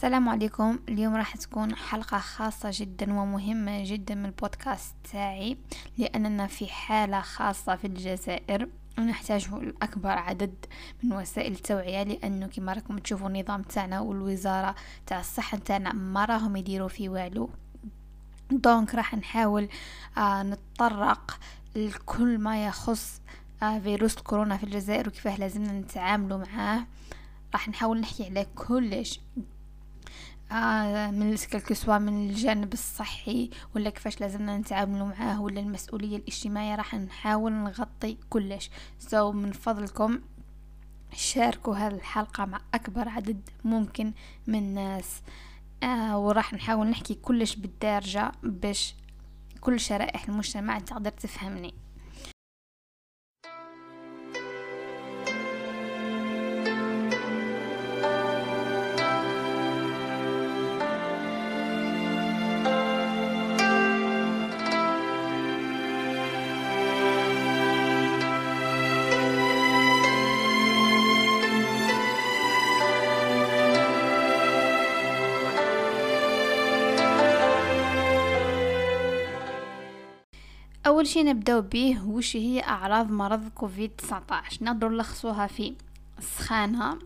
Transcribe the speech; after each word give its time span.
السلام 0.00 0.28
عليكم. 0.28 0.78
اليوم 0.88 1.16
راح 1.16 1.36
تكون 1.36 1.76
حلقة 1.76 2.18
خاصة 2.18 2.70
جدا 2.72 3.20
ومهمة 3.20 3.84
جدا 3.84 4.14
من 4.14 4.24
البودكاست 4.24 4.94
تاعي 5.12 5.56
لأننا 5.98 6.46
في 6.46 6.66
حالة 6.66 7.20
خاصة 7.20 7.76
في 7.76 7.86
الجزائر 7.86 8.68
ونحتاج 8.98 9.48
لأكبر 9.54 10.10
عدد 10.10 10.54
من 11.02 11.12
وسائل 11.12 11.52
التوعية 11.52 12.02
لأنه 12.02 12.46
كما 12.46 12.72
راكم 12.72 12.98
تشوفوا 12.98 13.28
النظام 13.28 13.62
تاعنا 13.62 14.00
والوزارة 14.00 14.74
تاع 15.06 15.20
الصحة 15.20 15.58
تاعنا 15.58 15.92
ما 15.92 16.24
راهم 16.24 16.56
يديروا 16.56 16.88
في 16.88 17.08
والو. 17.08 17.50
دونك 18.50 18.94
راح 18.94 19.14
نحاول 19.14 19.68
آه 20.18 20.42
نتطرق 20.42 21.40
لكل 21.76 22.38
ما 22.38 22.66
يخص 22.66 23.20
آه 23.62 23.78
فيروس 23.78 24.16
الكورونا 24.16 24.56
في 24.56 24.64
الجزائر 24.64 25.08
وكيفاه 25.08 25.36
لازمنا 25.36 25.72
نتعاملوا 25.72 26.38
معاه. 26.38 26.86
راح 27.52 27.68
نحاول 27.68 28.00
نحكي 28.00 28.24
على 28.24 28.46
كلش 28.54 29.20
آه 30.52 31.10
من 31.10 31.36
سواء 31.72 31.98
من 31.98 32.30
الجانب 32.30 32.72
الصحي 32.72 33.50
ولا 33.74 33.90
كيفاش 33.90 34.20
لازمنا 34.20 34.58
نتعاملوا 34.58 35.06
معاه 35.06 35.42
ولا 35.42 35.60
المسؤولية 35.60 36.16
الاجتماعية 36.16 36.74
راح 36.74 36.94
نحاول 36.94 37.52
نغطي 37.52 38.18
كلش. 38.30 38.70
سو 38.98 39.32
so 39.32 39.34
من 39.34 39.52
فضلكم 39.52 40.20
شاركوا 41.12 41.76
هذه 41.76 41.94
الحلقة 41.94 42.44
مع 42.44 42.60
أكبر 42.74 43.08
عدد 43.08 43.48
ممكن 43.64 44.12
من 44.46 44.58
الناس. 44.58 45.22
آه 45.82 46.18
وراح 46.18 46.54
نحاول 46.54 46.86
نحكي 46.86 47.14
كلش 47.14 47.54
بالدارجة 47.54 48.32
باش 48.42 48.94
كل 49.60 49.80
شرائح 49.80 50.28
المجتمع 50.28 50.78
تقدر 50.78 51.10
تفهمني. 51.10 51.74
أول 81.00 81.08
شيء 81.08 81.24
نبدأو 81.24 81.60
به 81.60 82.06
وش 82.06 82.36
هي 82.36 82.60
أعراض 82.60 83.10
مرض 83.10 83.48
كوفيد 83.48 83.90
19 83.90 84.64
نقدر 84.64 84.88
نلخصوها 84.88 85.46
في 85.46 85.74
السخانة 86.18 86.98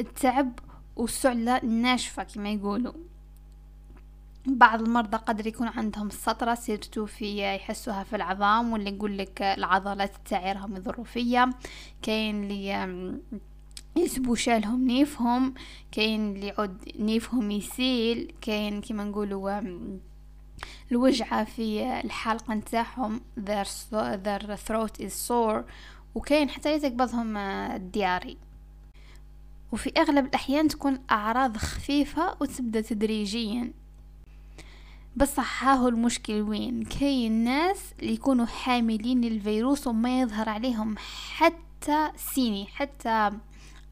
التعب 0.00 0.58
والسعلة 0.96 1.56
الناشفة 1.56 2.22
كما 2.22 2.50
يقولوا. 2.50 2.92
بعض 4.46 4.82
المرضى 4.82 5.16
قدر 5.16 5.46
يكون 5.46 5.68
عندهم 5.68 6.10
سطرة 6.10 6.54
سيرتو 6.54 7.06
في 7.06 7.54
يحسوها 7.54 8.04
في 8.04 8.16
العظام 8.16 8.72
ولا 8.72 8.88
يقول 8.88 9.18
لك 9.18 9.42
العضلات 9.42 10.12
تاعي 10.24 10.52
راهم 10.52 11.04
فيا 11.04 11.50
كاين 12.02 12.44
اللي 12.44 13.20
يسبو 13.96 14.34
شالهم 14.34 14.86
نيفهم 14.86 15.54
كاين 15.90 16.36
اللي 16.36 16.46
يعود 16.46 16.76
نيفهم 16.98 17.50
يسيل 17.50 18.32
كاين 18.40 18.80
كما 18.80 19.04
نقولوا 19.04 19.60
الوجعة 20.92 21.44
في 21.44 22.00
الحلقة 22.04 22.54
نتاعهم 22.54 23.20
their, 23.40 23.66
their 24.24 24.56
throat 24.68 25.04
is 25.04 25.28
sore 25.28 25.62
وكاين 26.14 26.50
حتى 26.50 26.72
يتقبضهم 26.72 27.36
الدياري 27.36 28.36
وفي 29.72 29.92
أغلب 29.98 30.26
الأحيان 30.26 30.68
تكون 30.68 30.98
أعراض 31.10 31.56
خفيفة 31.56 32.36
وتبدأ 32.40 32.80
تدريجيا. 32.80 33.72
بصح 35.16 35.64
هاهو 35.64 35.88
المشكل 35.88 36.40
وين؟ 36.40 36.84
كاين 36.84 37.32
ناس 37.32 37.78
اللي 38.02 38.12
يكونوا 38.12 38.46
حاملين 38.46 39.20
للفيروس 39.20 39.86
وما 39.86 40.20
يظهر 40.20 40.48
عليهم 40.48 40.94
حتى 41.36 42.10
سيني 42.16 42.66
حتى 42.66 43.30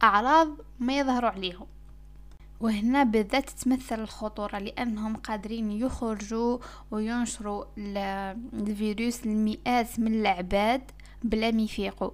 أعراض 0.03 0.49
ما 0.81 0.99
يظهروا 0.99 1.31
عليهم. 1.31 1.67
وهنا 2.61 3.03
بالذات 3.03 3.51
تتمثل 3.51 4.01
الخطورة 4.01 4.59
لأنهم 4.59 5.17
قادرين 5.17 5.73
يخرجوا 5.73 6.59
وينشروا 6.91 7.65
الفيروس 7.79 9.27
لمئات 9.27 9.99
من 10.01 10.15
العباد 10.21 10.83
بلا 11.23 11.51
ما 11.51 11.63
يفيقوا 11.63 12.11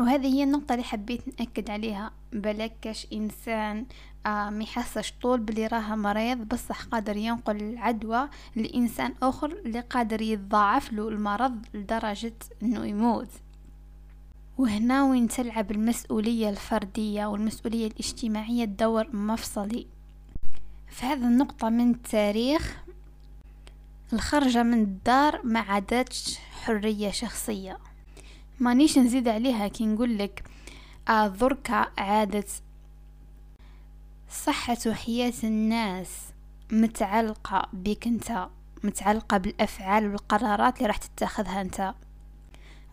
وهذه 0.00 0.26
هي 0.26 0.42
النقطة 0.42 0.72
اللي 0.72 0.84
حبيت 0.84 1.40
نأكد 1.40 1.70
عليها. 1.70 2.12
بلكش 2.32 3.06
إنسان 3.12 3.86
آه 4.26 4.50
ما 4.50 4.62
يحسش 4.62 5.12
طول 5.22 5.40
بلي 5.40 5.66
راه 5.66 5.94
مريض 5.94 6.38
بصح 6.38 6.84
قادر 6.84 7.16
ينقل 7.16 7.56
العدوى 7.56 8.28
لإنسان 8.56 9.14
آخر 9.22 9.52
اللي 9.52 9.80
قادر 9.80 10.22
يتضاعف 10.22 10.92
له 10.92 11.08
المرض 11.08 11.66
لدرجة 11.74 12.34
أنه 12.62 12.86
يموت. 12.86 13.28
وهنا 14.58 15.04
وين 15.04 15.28
تلعب 15.28 15.70
المسؤولية 15.70 16.48
الفردية 16.50 17.26
والمسؤولية 17.26 17.86
الاجتماعية 17.86 18.64
دور 18.64 19.16
مفصلي. 19.16 19.86
في 20.88 21.06
هذه 21.06 21.26
النقطة 21.26 21.68
من 21.68 21.90
التاريخ 21.90 22.76
الخرجة 24.12 24.62
من 24.62 24.82
الدار 24.82 25.40
ما 25.44 25.60
عادتش 25.60 26.38
حرية 26.38 27.10
شخصية. 27.10 27.78
مانيش 28.60 28.98
نزيد 28.98 29.28
عليها 29.28 29.68
كي 29.68 29.86
نقولك 29.86 30.44
ذركة 31.10 31.90
عادت 31.98 32.62
صحة 34.30 34.78
وحياة 34.86 35.32
الناس 35.44 36.08
متعلقة 36.72 37.68
بك 37.72 38.06
أنت 38.06 38.48
متعلقة 38.84 39.36
بالأفعال 39.38 40.06
والقرارات 40.10 40.76
اللي 40.76 40.86
راح 40.86 40.96
تتخذها 40.96 41.60
أنت. 41.60 41.94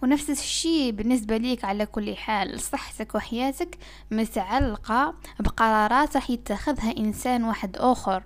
ونفس 0.04 0.30
الشيء 0.30 0.92
بالنسبة 0.92 1.38
ليك 1.38 1.66
على 1.66 1.86
كل 1.86 2.16
حال. 2.16 2.60
صحتك 2.60 3.16
وحياتك 3.16 3.78
متعلقة 4.12 5.14
بقرارات 5.40 6.16
راح 6.16 6.30
يتخذها 6.30 6.98
إنسان 6.98 7.44
واحد 7.44 7.78
آخر. 7.78 8.24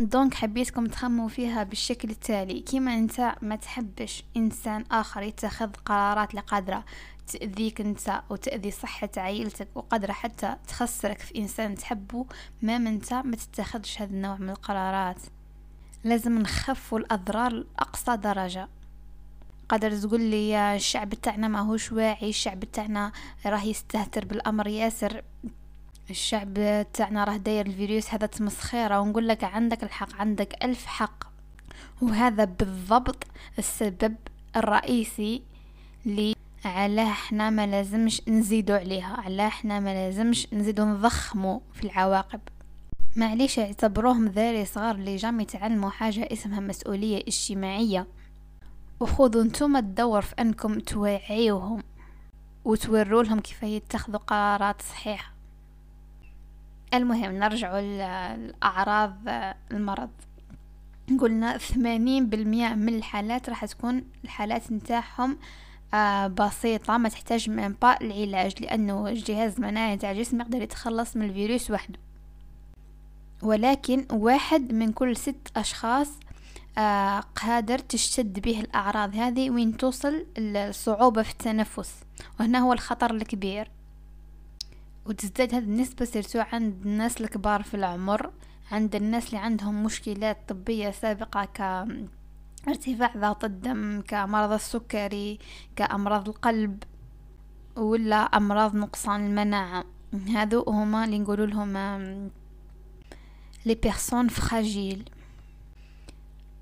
دونك 0.00 0.34
حبيتكم 0.34 0.86
تخموا 0.86 1.28
فيها 1.28 1.62
بالشكل 1.62 2.10
التالي. 2.10 2.60
كيما 2.60 2.94
أنت 2.94 3.34
ما 3.42 3.56
تحبش 3.56 4.24
إنسان 4.36 4.84
آخر 4.90 5.22
يتخذ 5.22 5.70
قرارات 5.84 6.34
لقادرة 6.34 6.84
تأذيك 7.26 7.80
أنت 7.80 8.22
وتأذي 8.30 8.70
صحة 8.70 9.10
عائلتك 9.16 9.68
وقادرة 9.74 10.12
حتى 10.12 10.56
تخسرك 10.68 11.18
في 11.18 11.38
إنسان 11.38 11.74
تحبه 11.74 12.26
ما 12.62 12.76
انت 12.76 13.12
ما 13.12 13.36
تتخذش 13.36 14.02
هذا 14.02 14.10
النوع 14.10 14.36
من 14.36 14.50
القرارات. 14.50 15.22
لازم 16.04 16.38
نخفوا 16.38 16.98
الأضرار 16.98 17.52
لأقصى 17.52 18.16
درجة. 18.16 18.68
قادر 19.70 19.96
تقول 19.96 20.20
لي 20.20 20.76
الشعب 20.76 21.14
تاعنا 21.14 21.48
ماهوش 21.48 21.92
واعي 21.92 22.28
الشعب 22.28 22.64
تاعنا 22.64 23.12
راه 23.46 23.64
يستهتر 23.64 24.24
بالأمر 24.24 24.66
ياسر. 24.66 25.22
الشعب 26.10 26.54
تاعنا 26.92 27.24
راه 27.24 27.36
داير 27.36 27.66
الفيروس 27.66 28.14
هذا 28.14 28.26
تمسخيره 28.26 29.00
ونقول 29.00 29.28
لك 29.28 29.44
عندك 29.44 29.82
الحق 29.82 30.16
عندك 30.20 30.64
ألف 30.64 30.86
حق. 30.86 31.24
وهذا 32.02 32.44
بالضبط 32.44 33.24
السبب 33.58 34.16
الرئيسي 34.56 35.42
لي 36.06 36.34
علاه 36.64 37.10
إحنا 37.10 37.50
ما 37.50 37.66
لازمش 37.66 38.22
نزيدو 38.28 38.74
عليها 38.74 39.16
علاه 39.24 39.46
إحنا 39.46 39.80
ما 39.80 39.94
لازمش 39.94 40.46
نزيدو 40.52 40.84
نضخمو 40.84 41.62
في 41.72 41.84
العواقب. 41.84 42.40
معليش 43.16 43.58
اعتبروهم 43.58 44.26
ذاري 44.26 44.64
صغار 44.64 44.94
اللي 44.94 45.16
جام 45.16 45.40
يتعلموا 45.40 45.90
حاجة 45.90 46.28
اسمها 46.32 46.60
مسؤولية 46.60 47.24
اجتماعية. 47.28 48.06
وخذوا 49.00 49.42
أنتم 49.42 49.76
الدور 49.76 50.22
في 50.22 50.34
انكم 50.40 50.78
توعيوهم 50.78 51.82
وتوروا 52.64 53.22
لهم 53.22 53.40
كيف 53.40 53.62
يتخذوا 53.62 54.18
قرارات 54.18 54.82
صحيحة. 54.82 55.32
المهم 56.94 57.32
نرجع 57.32 57.78
لأعراض 57.80 59.14
المرض. 59.72 60.10
قلنا 61.20 61.58
ثمانين 61.58 62.26
بالمئة 62.26 62.74
من 62.74 62.94
الحالات 62.94 63.48
راح 63.48 63.64
تكون 63.64 64.04
الحالات 64.24 64.72
نتاعهم 64.72 65.38
آه 65.94 66.26
بسيطة 66.26 66.96
ما 66.96 67.08
تحتاج 67.08 67.50
من 67.50 67.72
با 67.82 68.00
العلاج 68.00 68.62
لأنه 68.62 69.08
الجهاز 69.08 69.56
المناعي 69.56 69.96
تاع 69.96 70.10
الجسم 70.10 70.40
يقدر 70.40 70.62
يتخلص 70.62 71.16
من 71.16 71.24
الفيروس 71.24 71.70
وحده. 71.70 71.98
ولكن 73.42 74.06
واحد 74.12 74.72
من 74.72 74.92
كل 74.92 75.16
ست 75.16 75.48
أشخاص 75.56 76.10
آه 76.78 77.20
قادر 77.20 77.78
تشتد 77.78 78.40
به 78.40 78.60
الأعراض 78.60 79.16
هذه 79.16 79.50
وين 79.50 79.76
توصل 79.76 80.26
الصعوبة 80.38 81.22
في 81.22 81.30
التنفس 81.30 81.94
وهنا 82.40 82.58
هو 82.58 82.72
الخطر 82.72 83.14
الكبير. 83.14 83.70
وتزداد 85.06 85.54
هذه 85.54 85.64
النسبة 85.64 86.04
surtout 86.04 86.40
عند 86.52 86.86
الناس 86.86 87.20
الكبار 87.20 87.62
في 87.62 87.74
العمر 87.74 88.30
عند 88.72 88.94
الناس 88.94 89.26
اللي 89.26 89.38
عندهم 89.38 89.82
مشكلات 89.84 90.38
طبية 90.48 90.90
سابقة 90.90 91.44
ك 91.44 91.60
ارتفاع 92.68 93.12
ضغط 93.16 93.44
الدم 93.44 94.02
كمرض 94.08 94.52
السكري 94.52 95.38
كأمراض 95.76 96.28
القلب 96.28 96.82
ولا 97.76 98.16
أمراض 98.16 98.74
نقصان 98.76 99.26
المناعة. 99.26 99.84
هذو 100.34 100.64
هما 100.68 101.04
اللي 101.04 101.18
نقولوا 101.18 101.46
لهم 101.46 101.72
لي 103.66 103.74
بيرسون 103.74 104.28
فراجيل 104.28 105.10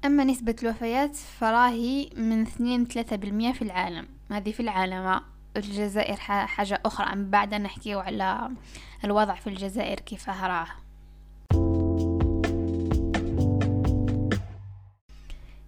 أما 0.04 0.24
نسبة 0.24 0.56
الوفيات 0.62 1.16
فراهي 1.16 2.10
من 2.16 2.42
اثنين 2.42 2.84
ثلاثة 2.84 3.16
بالمية 3.16 3.52
في 3.52 3.62
العالم. 3.62 4.06
هذه 4.30 4.52
في 4.52 4.60
العالم. 4.60 5.20
الجزائر 5.56 6.16
حاجة 6.16 6.80
أخرى. 6.86 7.16
من 7.16 7.30
بعد 7.30 7.54
نحكيو 7.54 8.00
على 8.00 8.50
الوضع 9.04 9.34
في 9.34 9.46
الجزائر 9.46 10.00
كيف 10.00 10.28
راه 10.28 10.66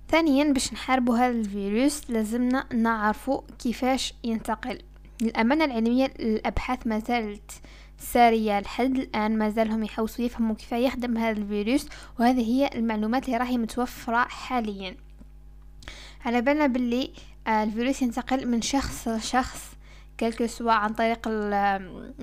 ثانيا 0.09 0.53
باش 0.53 0.73
نحاربوا 0.73 1.19
هذا 1.19 1.31
الفيروس 1.31 2.11
لازمنا 2.11 2.67
نعرفوا 2.75 3.41
كيفاش 3.59 4.15
ينتقل. 4.25 4.83
الأمانة 5.23 5.65
العلمية 5.65 6.07
الأبحاث 6.07 6.87
ما 6.87 6.99
زالت 6.99 7.53
سارية 8.01 8.61
لحد 8.61 8.99
الآن 8.99 9.39
ما 9.39 9.51
زالهم 9.51 9.85
يحوسوا 9.85 10.25
يفهموا 10.25 10.55
كيف 10.55 10.73
يخدم 10.73 11.19
هذا 11.19 11.39
الفيروس 11.39 11.89
وهذه 12.19 12.41
هي 12.41 12.71
المعلومات 12.75 13.27
اللي 13.27 13.37
راهي 13.37 13.59
متوفرة 13.59 14.29
حاليا. 14.29 14.97
على 16.25 16.41
بالنا 16.41 16.67
باللي 16.67 17.11
آه، 17.47 17.63
الفيروس 17.63 18.03
ينتقل 18.03 18.49
من 18.49 18.63
شخص 18.63 19.09
لشخص 19.09 19.71
كلكو 20.21 20.47
سواء 20.47 20.75
عن 20.75 20.93
طريق 20.93 21.29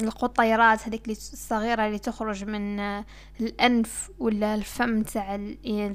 القطيرات 0.01 0.87
هذيك 0.87 1.09
الصغيرة 1.09 1.87
اللي 1.87 1.99
تخرج 1.99 2.43
من 2.43 2.79
آه، 2.79 3.05
الأنف 3.41 4.09
ولا 4.19 4.55
الفم 4.55 5.03
تاع 5.03 5.39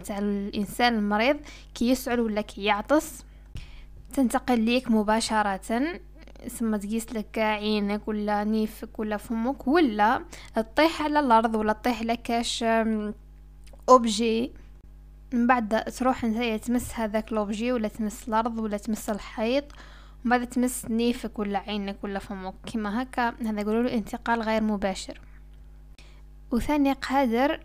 تاع 0.04 0.18
الإنسان 0.18 0.94
المريض 0.94 1.36
كي 1.74 1.90
يسعل 1.90 2.20
ولا 2.20 2.40
كي 2.40 2.64
يعطس. 2.64 3.24
تنتقل 4.14 4.60
ليك 4.60 4.90
مباشرة. 4.90 6.00
ثم 6.48 6.76
تقيس 6.76 7.12
لك 7.12 7.38
عينك 7.38 8.08
ولا 8.08 8.44
نيفك 8.44 8.98
ولا 8.98 9.16
فمك 9.16 9.68
ولا 9.68 10.24
تطيح 10.54 11.02
على 11.02 11.20
الأرض 11.20 11.54
ولا 11.54 11.72
تطيح 11.72 12.02
لكاش 12.02 12.64
اوبجي 13.88 14.52
من 15.32 15.46
بعد 15.46 15.84
تروح 15.84 16.24
انت 16.24 16.64
تمس 16.64 16.94
هذاك 16.94 17.32
لوبجي 17.32 17.72
ولا 17.72 17.88
تمس 17.88 18.28
الأرض 18.28 18.58
ولا 18.58 18.76
تمس 18.76 19.10
الحيط 19.10 19.64
ومن 20.24 20.30
بعد 20.30 20.46
تمس 20.46 20.84
نيفك 20.90 21.38
ولا 21.38 21.58
عينك 21.58 22.04
ولا 22.04 22.18
فمك. 22.18 22.54
كما 22.72 23.02
هكا 23.02 23.28
هذا 23.28 23.60
يقولوا 23.60 23.94
انتقال 23.94 24.42
غير 24.42 24.62
مباشر. 24.62 25.20
وثاني 26.50 26.92
قادر 26.92 27.60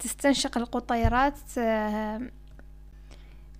تستنشق 0.00 0.58
القطيرات 0.58 1.38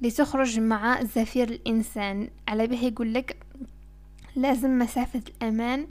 لتخرج 0.01 0.61
مع 0.61 1.03
زفير 1.03 1.49
الإنسان. 1.49 2.31
على 2.49 2.67
به 2.67 2.85
يقول 2.85 3.15
لك 3.15 3.37
لازم 4.37 4.79
مسافة 4.79 5.23
الأمان 5.29 5.87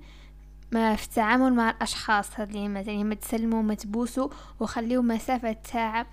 ما 0.72 0.96
في 0.96 1.06
التعامل 1.06 1.54
مع 1.54 1.70
الأشخاص. 1.70 2.40
هذي 2.40 2.68
مثلا 2.68 3.04
ما 3.04 3.16
تسلموا 3.16 3.62
ما 3.62 3.74
تبوسوا 3.74 4.30
وخليوا 4.60 5.04
مسافة 5.04 5.52
تاع 5.52 6.06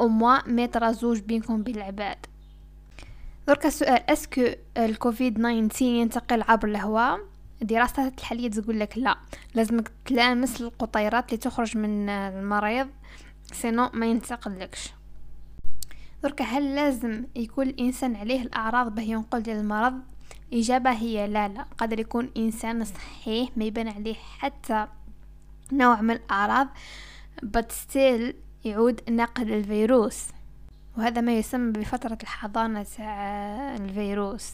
أموا 0.00 0.48
متر 0.48 0.92
زوج 0.92 1.20
بينكم 1.20 1.62
بالعباد. 1.62 2.16
درك 3.48 3.66
السؤال 3.66 4.10
أسكو 4.10 4.46
الكوفيد 4.76 5.34
19 5.34 5.84
ينتقل 5.84 6.42
عبر 6.42 6.68
الهواء 6.68 7.20
دراسات 7.62 8.18
الحالية 8.18 8.50
تقول 8.50 8.80
لك 8.80 8.98
لا. 8.98 9.16
لازمك 9.54 9.92
تلامس 10.04 10.60
القطيرات 10.60 11.28
اللي 11.28 11.36
تخرج 11.36 11.76
من 11.76 12.08
المريض 12.08 12.88
سينو 13.52 13.90
ما 13.94 14.06
ينتقلكش. 14.06 14.92
درك 16.22 16.42
هل 16.42 16.74
لازم 16.74 17.24
يكون 17.36 17.68
الإنسان 17.68 18.16
عليه 18.16 18.42
الأعراض 18.42 18.94
به 18.94 19.02
ينقل 19.02 19.42
ديال 19.42 19.56
المرض 19.56 20.00
الإجابة 20.54 20.90
هي 20.90 21.26
لا 21.26 21.48
لا. 21.48 21.66
قدر 21.78 22.00
يكون 22.00 22.30
إنسان 22.36 22.84
صحيح 22.84 23.48
ما 23.56 23.64
يبان 23.64 23.88
عليه 23.88 24.14
حتى 24.14 24.86
نوع 25.72 26.00
من 26.00 26.10
الأعراض 26.10 26.68
but 27.44 27.64
still 27.64 28.34
يعود 28.64 29.00
نقل 29.10 29.52
الفيروس. 29.52 30.28
وهذا 30.98 31.20
ما 31.20 31.38
يسمى 31.38 31.72
بفترة 31.72 32.18
الحضانة 32.22 32.82
تاع 32.82 33.74
الفيروس. 33.74 34.52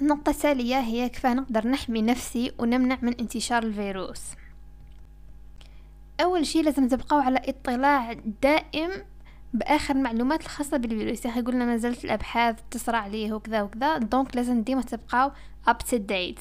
النقطة 0.00 0.30
التالية 0.30 0.80
هي 0.80 1.08
كيف 1.08 1.26
نقدر 1.26 1.68
نحمي 1.68 2.02
نفسي 2.02 2.52
ونمنع 2.58 2.98
من 3.02 3.14
انتشار 3.14 3.62
الفيروس. 3.62 4.22
أول 6.20 6.46
شيء 6.46 6.64
لازم 6.64 6.88
تبقوا 6.88 7.22
على 7.22 7.40
اطلاع 7.44 8.12
دائم 8.42 8.90
بآخر 9.54 9.94
المعلومات 9.94 10.40
الخاصة 10.40 10.76
بالفيروس. 10.76 11.24
يعني 11.24 11.40
قلنا 11.40 11.64
ما 11.64 11.74
الأبحاث 12.04 12.56
تسرع 12.70 12.98
عليه 12.98 13.32
وكذا 13.32 13.62
وكذا 13.62 13.98
donc 13.98 14.36
لازم 14.36 14.62
ديما 14.62 14.82
تبقاو 14.82 15.30
up 15.66 15.78
to 15.78 15.96
date 15.96 16.40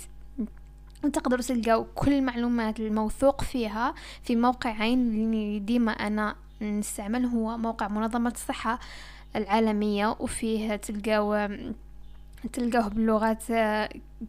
وتقدروا 1.03 1.41
تلقاو 1.41 1.85
كل 1.95 2.13
المعلومات 2.13 2.79
الموثوق 2.79 3.43
فيها 3.43 3.93
في 4.23 4.35
موقعين 4.35 4.99
اللي 4.99 5.59
ديما 5.59 5.91
أنا 5.91 6.35
نستعمل 6.61 7.25
هو 7.25 7.57
موقع 7.57 7.87
منظمة 7.87 8.31
الصحة 8.31 8.79
العالمية. 9.35 10.15
وفيه 10.19 10.75
تلقاو 10.75 11.49
تلقاه 12.53 12.87
باللغات 12.87 13.43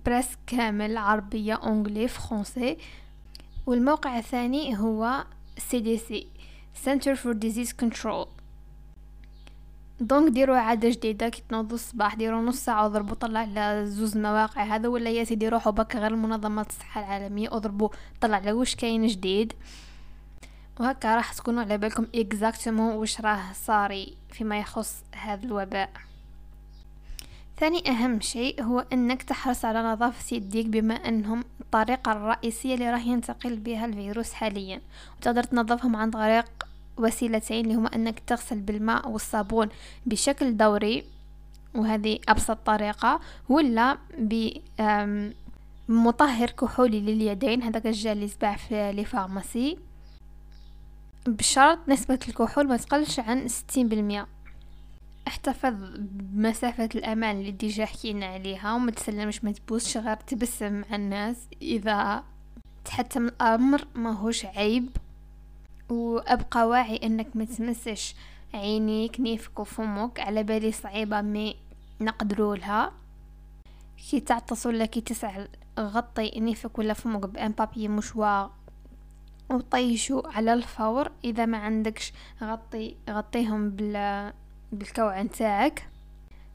presque 0.07 0.29
كامل 0.47 0.97
عربية 0.97 1.61
anglais 1.67 2.09
فرنسي. 2.09 2.79
والموقع 3.67 4.19
الثاني 4.19 4.79
هو 4.79 5.25
CDC 5.59 6.15
Center 6.85 7.15
for 7.17 7.35
Disease 7.35 7.73
Control. 7.85 8.40
donc 10.01 10.33
ديروا 10.33 10.57
عاده 10.57 10.89
جديدة 10.89 11.29
كي 11.29 11.43
تنوضوا 11.49 11.75
الصباح 11.75 12.15
ديروا 12.15 12.43
نص 12.43 12.57
ساعة 12.57 12.85
وضربوا 12.85 13.15
طلة 13.15 13.41
على 13.41 13.87
زوز 13.87 14.17
مواقع 14.17 14.63
هذا 14.63 14.89
ولا 14.89 15.11
يا 15.11 15.25
سيدي 15.25 15.49
روحوا 15.49 15.73
بك 15.73 15.97
غير 15.97 16.17
منظمه 16.17 16.63
الصحة 16.63 17.01
العالمية 17.01 17.49
وضربوا 17.53 17.89
طلة 18.21 18.37
على 18.37 18.53
واش 18.53 18.77
كاين 18.77 19.07
جديد. 19.07 19.53
وهكا 20.81 21.17
راح 21.17 21.33
تكونوا 21.33 21.63
على 21.63 21.79
بالكم 21.79 22.07
اكزاكتومون 22.15 22.95
واش 22.95 23.21
راه 23.21 23.53
صاري 23.53 24.17
فيما 24.31 24.59
يخص 24.59 25.05
هذا 25.15 25.45
الوباء. 25.45 25.91
ثاني 27.59 27.91
أهم 27.91 28.21
شيء 28.21 28.63
هو 28.63 28.85
أنك 28.93 29.23
تحرص 29.23 29.65
على 29.65 29.83
نظافة 29.83 30.37
يديك 30.37 30.67
بما 30.67 30.95
أنهم 30.95 31.45
الطريقة 31.61 32.13
الرئيسية 32.13 32.75
اللي 32.75 32.91
راح 32.91 33.07
ينتقل 33.07 33.57
بها 33.57 33.87
الفيروس 33.87 34.33
حاليا. 34.33 34.81
وتقدر 35.19 35.43
تنظفهم 35.43 35.97
عن 35.97 36.11
طريق 36.11 36.70
وسيلتين 37.01 37.65
اللي 37.65 37.75
هما 37.75 37.95
أنك 37.95 38.19
تغسل 38.27 38.61
بالماء 38.61 39.09
والصابون 39.09 39.69
بشكل 40.07 40.57
دوري 40.57 41.05
وهذه 41.75 42.19
أبسط 42.29 42.59
طريقة 42.67 43.21
ولا 43.49 43.99
بمطهر 45.89 46.51
كحولي 46.51 47.01
لليدين 47.01 47.63
هذاك 47.63 47.87
الجل 47.87 48.13
اللي 48.13 48.25
يتباع 48.25 48.57
في 48.57 48.93
les 48.93 49.05
pharmacies. 49.05 49.79
بشرط 51.27 51.79
نسبة 51.89 52.19
الكحول 52.29 52.69
ما 52.69 52.77
تقلش 52.77 53.21
عن 53.21 53.49
ستين 53.49 53.89
بالمئة 53.89 54.27
احتفظ 55.29 55.75
بمسافة 55.99 56.89
الأمان 56.95 57.41
اللي 57.41 57.51
déjà 57.51 57.85
حكينا 57.85 58.27
عليها 58.27 58.75
وما 58.75 58.91
تسلمش 58.91 59.45
ما 59.45 59.53
تبوسش 59.53 59.97
غير 59.97 60.17
تبسم 60.17 60.73
مع 60.81 60.97
الناس. 60.97 61.37
إذا 61.63 62.25
تحتم 62.85 63.27
الأمر 63.27 63.87
ما 63.95 64.13
هوش 64.13 64.47
عيب. 64.47 64.91
وأبقى 65.91 66.69
واعي 66.69 66.97
إنك 66.97 67.27
ما 67.35 67.45
تمسش 67.45 68.15
عينيك 68.55 69.21
نيفك 69.21 69.61
وفمك 69.61 70.21
على 70.21 70.43
بالي 70.43 70.73
صعيبة 70.73 71.21
mais 71.21 71.57
نقدروا 72.01 72.57
لها. 72.57 72.93
كي 74.11 74.21
تعطس 74.21 74.67
ولا 74.67 74.87
كي 74.87 75.01
تسعل 75.01 75.49
غطي 75.79 76.41
نيفك 76.41 76.79
ولا 76.79 76.95
فمك 76.95 77.27
ب 77.27 77.35
un 77.35 77.53
papier 77.53 77.89
mouchoir. 77.89 78.51
وطيشو 79.51 80.23
على 80.25 80.55
الفور 80.55 81.11
إذا 81.25 81.47
ما 81.47 81.59
عندكش 81.59 82.13
غطي 82.43 82.97
غطيهم 83.11 83.71
بال 83.71 84.33
بالكوع 84.73 85.23
نتاعك. 85.23 85.89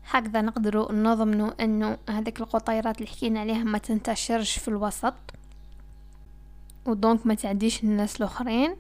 هكذا 0.09 0.41
نقدروا 0.41 0.91
نضمنوا 0.91 1.63
انه 1.63 1.97
هذيك 2.09 2.39
القطيرات 2.39 2.97
اللي 2.97 3.09
حكينا 3.09 3.39
عليها 3.39 3.63
ما 3.63 3.77
تنتشرش 3.77 4.59
في 4.59 4.67
الوسط. 4.67 5.13
و 6.85 6.94
donc 6.94 7.27
ما 7.27 7.35
تعديش 7.35 7.83
الناس 7.83 8.15
الأخرين. 8.15 8.75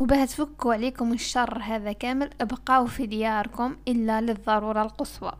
وباه 0.00 0.24
تفكوا 0.24 0.74
عليكم 0.74 1.12
الشر 1.12 1.62
هذا 1.62 1.92
كامل 1.92 2.30
ابقاو 2.40 2.86
في 2.86 3.06
دياركم 3.06 3.76
إلا 3.88 4.20
للضرورة 4.20 4.82
القصوى. 4.82 5.32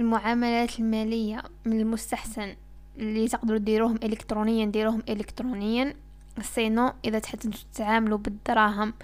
المعاملات 0.00 0.78
المالية 0.80 1.42
من 1.64 1.80
المستحسن 1.80 2.56
اللي 2.96 3.28
تقدروا 3.28 3.58
ديروهم 3.58 3.96
إلكترونيا 4.02 4.66
ديروهم 4.66 5.02
إلكترونيا. 5.08 5.94
سينو 6.40 6.92
إذا 7.04 7.18
تحبوا 7.18 7.50
تتعاملوا 7.72 8.18
بالدراهم 8.18 8.94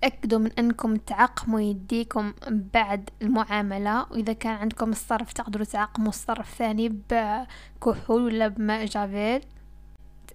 تأكدوا 0.00 0.38
من 0.38 0.50
أنكم 0.58 0.96
تعقموا 0.96 1.60
يديكم 1.60 2.32
بعد 2.48 3.10
المعاملة. 3.22 4.06
وإذا 4.10 4.32
كان 4.32 4.54
عندكم 4.54 4.90
الصرف 4.90 5.32
تقدروا 5.32 5.64
تعقموا 5.64 6.08
الصرف 6.08 6.54
ثاني 6.54 6.88
بكحول 7.10 8.22
ولا 8.22 8.48
بماء 8.48 8.84
جافيل. 8.84 9.42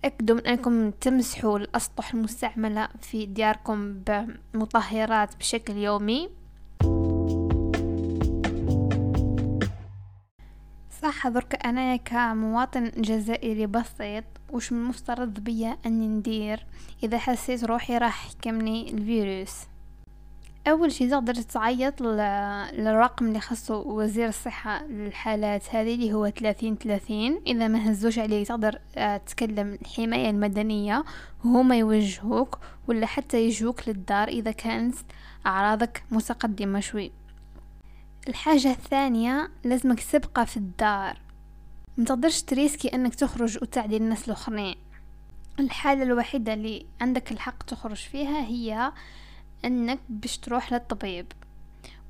تأكدوا 0.01 0.36
من 0.36 0.48
أنكم 0.48 0.92
تمسحوا 0.92 1.58
الأسطح 1.58 2.13
المستعملة 2.13 2.88
في 3.01 3.25
دياركم 3.25 3.94
بمطهرات 4.54 5.36
بشكل 5.36 5.77
يومي. 5.77 6.30
صح 11.01 11.27
درك 11.27 11.66
انايا 11.66 11.98
كمواطن 11.98 12.92
جزائري 12.98 13.66
بسيط 13.66 14.24
وش 14.50 14.74
من 14.74 14.84
مفترض 14.84 15.39
بيا 15.39 15.77
أني 15.86 16.08
ندير؟ 16.08 16.66
إذا 17.04 17.18
حسيت 17.18 17.63
روحي 17.63 17.98
راح 17.98 18.25
يحكمني 18.25 18.94
الفيروس. 18.94 19.56
أول 20.67 20.91
شي 20.91 21.09
تقدر 21.09 21.33
تعيط 21.33 22.01
للرقم 22.01 23.27
اللي 23.27 23.39
خصو 23.39 23.74
وزير 23.74 24.27
الصحة 24.27 24.83
للحالات 24.83 25.75
هذه 25.75 25.95
اللي 25.95 26.13
هو 26.13 26.29
ثلاثين 26.29 26.75
ثلاثين. 26.75 27.41
إذا 27.47 27.67
ما 27.67 27.91
هزوش 27.91 28.19
عليك 28.19 28.47
تقدر 28.47 28.79
آه، 28.95 29.17
تكلم 29.17 29.77
الحماية 29.81 30.29
المدنية 30.29 31.03
وهما 31.45 31.77
يوجهوك 31.77 32.59
ولا 32.88 33.05
حتى 33.05 33.45
يجوك 33.45 33.89
للدار 33.89 34.27
إذا 34.27 34.51
كانت 34.51 34.95
أعراضك 35.45 36.03
متقدمة 36.12 36.79
شوي. 36.79 37.12
الحاجة 38.27 38.71
الثانية 38.71 39.50
لازمك 39.63 40.03
تبقى 40.03 40.45
في 40.45 40.57
الدار. 40.57 41.17
متقدرش 41.97 42.41
تريسكي 42.41 42.88
إنك 42.88 43.15
تخرج 43.15 43.57
وتعدي 43.62 43.97
الناس 43.97 44.27
الأخرين. 44.27 44.75
الحالة 45.59 46.03
الوحيدة 46.03 46.53
اللي 46.53 46.86
عندك 47.01 47.31
الحق 47.31 47.63
تخرج 47.63 47.97
فيها 47.97 48.39
هي 48.45 48.91
انك 49.66 50.00
باش 50.10 50.38
تروح 50.38 50.74
للطبيب. 50.74 51.26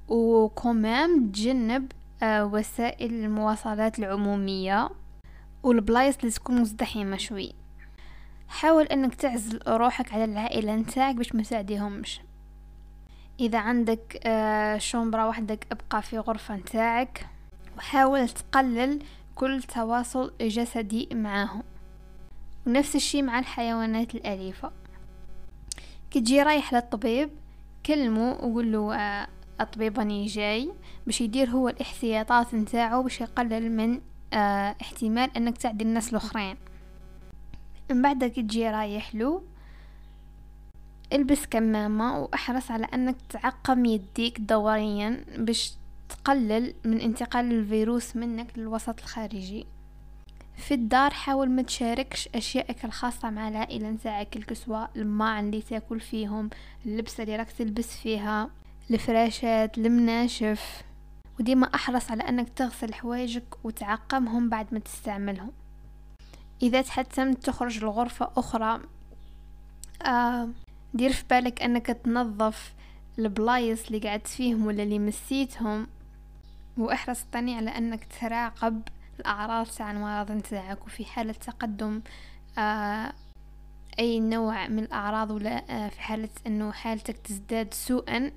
وكمام 0.08 1.28
تجنب 1.32 1.92
آه، 2.24 2.46
وسائل 2.46 3.14
المواصلات 3.14 4.00
العمومية 4.00 4.90
والبلايص 5.64 6.18
اللي 6.18 6.32
تكون 6.32 6.62
مزدحمة 6.62 7.18
شوي. 7.18 7.54
حاول 8.48 8.86
انك 8.86 9.16
تعزل 9.16 9.60
روحك 9.68 10.14
على 10.14 10.24
العائلة 10.24 10.76
نتاعك 10.76 11.16
باش 11.16 11.36
ما 11.36 11.44
تعديهمش 11.44 12.22
إذا 13.40 13.58
عندك 13.60 14.20
آه، 14.26 14.78
شومبرا 14.78 15.26
وحدك 15.26 15.68
ابقى 15.72 16.02
في 16.02 16.20
غرفة 16.20 16.56
نتاعك. 16.56 17.28
وحاول 17.78 18.30
تقلل 18.30 19.00
كل 19.36 19.64
تواصل 19.64 20.34
جسدي 20.42 21.10
معاهم. 21.14 21.64
ونفس 22.68 22.96
الشي 22.96 23.22
مع 23.22 23.40
الحيوانات 23.40 24.16
الأليفة. 24.16 24.72
كي 26.12 26.22
تجي 26.22 26.44
رايح 26.44 26.74
للطبيب 26.74 27.30
كلمه 27.86 28.32
وقول 28.32 28.72
له 28.72 28.96
آه، 28.96 29.28
الطبيب 29.62 30.00
راني 30.00 30.26
جاي 30.26 30.72
باش 31.06 31.22
يدير 31.22 31.50
هو 31.50 31.70
الاحتياطات 31.70 32.54
نتاعو 32.56 33.04
باش 33.04 33.22
يقلل 33.22 33.72
من 33.72 34.02
آه 34.34 34.76
احتمال 34.82 35.38
إنك 35.38 35.58
تعدي 35.58 35.84
الناس 35.84 36.10
الأخرين. 36.10 36.56
من 37.92 38.02
بعد 38.02 38.24
كي 38.26 38.42
تجي 38.42 38.70
رايح 38.70 39.16
له 39.16 39.42
البس 41.14 41.46
كمامة 41.46 42.20
وأحرص 42.20 42.72
على 42.72 42.88
إنك 42.94 43.16
تعقم 43.30 43.86
يديك 43.86 44.40
دوريا 44.40 45.26
باش 45.38 45.74
تقلل 46.10 46.74
من 46.86 47.00
انتقال 47.00 47.52
الفيروس 47.52 48.16
منك 48.16 48.48
للوسط 48.58 49.00
الخارجي. 49.00 49.66
في 50.58 50.74
الدار 50.74 51.12
حاول 51.12 51.50
ما 51.50 51.62
تشاركش 51.62 52.30
أشيائك 52.36 52.86
الخاصة 52.86 53.30
مع 53.30 53.48
العائلة 53.48 53.90
نتاعك 53.90 54.38
الكسوة 54.38 54.90
الماء 54.96 55.40
اللي 55.40 55.62
تاكل 55.62 56.00
فيهم 56.00 56.50
اللبسة 56.86 57.24
اللي 57.24 57.36
راك 57.36 57.52
تلبس 57.52 57.98
فيها 57.98 58.50
الفراشات 58.92 59.78
المناشف. 59.78 60.84
وديما 61.40 61.76
أحرص 61.76 62.12
على 62.12 62.24
أنك 62.24 62.50
تغسل 62.50 62.94
حوايجك 62.94 63.66
وتعقمهم 63.66 64.50
بعد 64.50 64.68
ما 64.72 64.80
تستعملهم. 64.80 65.52
إذا 66.62 66.82
تحتمت 66.82 67.46
تخرج 67.46 67.84
لغرفة 67.84 68.32
أخرى. 68.38 68.82
آه 70.06 70.50
دير 70.94 71.14
في 71.14 71.24
بالك 71.30 71.62
أنك 71.62 71.86
تنظف 71.86 72.74
البلايص 73.20 73.88
اللي 73.88 74.10
قعدت 74.10 74.28
فيهم 74.28 74.66
ولا 74.66 74.84
اللي 74.84 75.00
مسيتهم. 75.00 75.88
وأحرص 76.78 77.24
تاني 77.32 77.56
على 77.56 77.70
أنك 77.78 78.08
تراقب 78.22 78.82
الأعراض 79.20 79.68
تاع 79.68 79.92
المرض 79.92 80.32
نتاعك 80.32 80.86
وفي 80.86 81.06
حالة 81.06 81.34
تقدم 81.34 82.02
آه 82.58 83.14
أي 84.00 84.20
نوع 84.20 84.68
من 84.68 84.84
الأعراض 84.84 85.32
ولا 85.32 85.64
آه 85.70 85.90
في 85.90 86.02
حالة 86.02 86.30
إنه 86.48 86.72
حالتك 86.72 87.18
تزداد 87.18 87.74
سوءا 87.74 88.32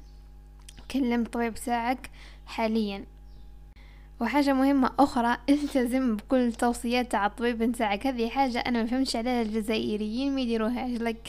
كلم 0.90 1.22
الطبيب 1.22 1.54
تاعك 1.54 2.10
حاليا. 2.46 3.04
وحاجة 4.20 4.52
مهمة 4.52 4.90
أخرى 4.98 5.36
التزم 5.50 6.16
بكل 6.16 6.52
توصيات 6.52 7.12
تاع 7.12 7.26
الطبيب 7.26 7.62
نتاعك. 7.62 8.06
هذه 8.06 8.28
حاجة 8.28 8.58
أنا 8.58 8.82
ما 8.82 8.88
فهمتش 8.88 9.16
عليها 9.16 9.42
الجزائريين 9.42 10.34
ما 10.34 10.40
يديروهاش. 10.40 10.90
لك 10.90 11.28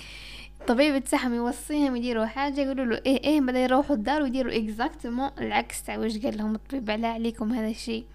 الطبيب 0.61 1.03
تاعهم 1.03 1.33
يوصيهم 1.33 1.95
يديروا 1.95 2.25
حاجة 2.25 2.61
يقولوا 2.61 2.85
له 2.85 3.01
إيه 3.05 3.23
إيه 3.23 3.41
بدأ 3.41 3.59
يروحوا 3.59 3.95
الدار 3.95 4.21
ويديروا 4.21 4.57
اكزاكتومون 4.57 5.29
العكس 5.37 5.83
تاع 5.83 5.97
واش 5.97 6.17
قال 6.17 6.37
لهم 6.37 6.55
الطبيب. 6.55 6.91
على 6.91 7.07
عليكم 7.07 7.53
هذا 7.53 7.67
الشيء. 7.67 8.05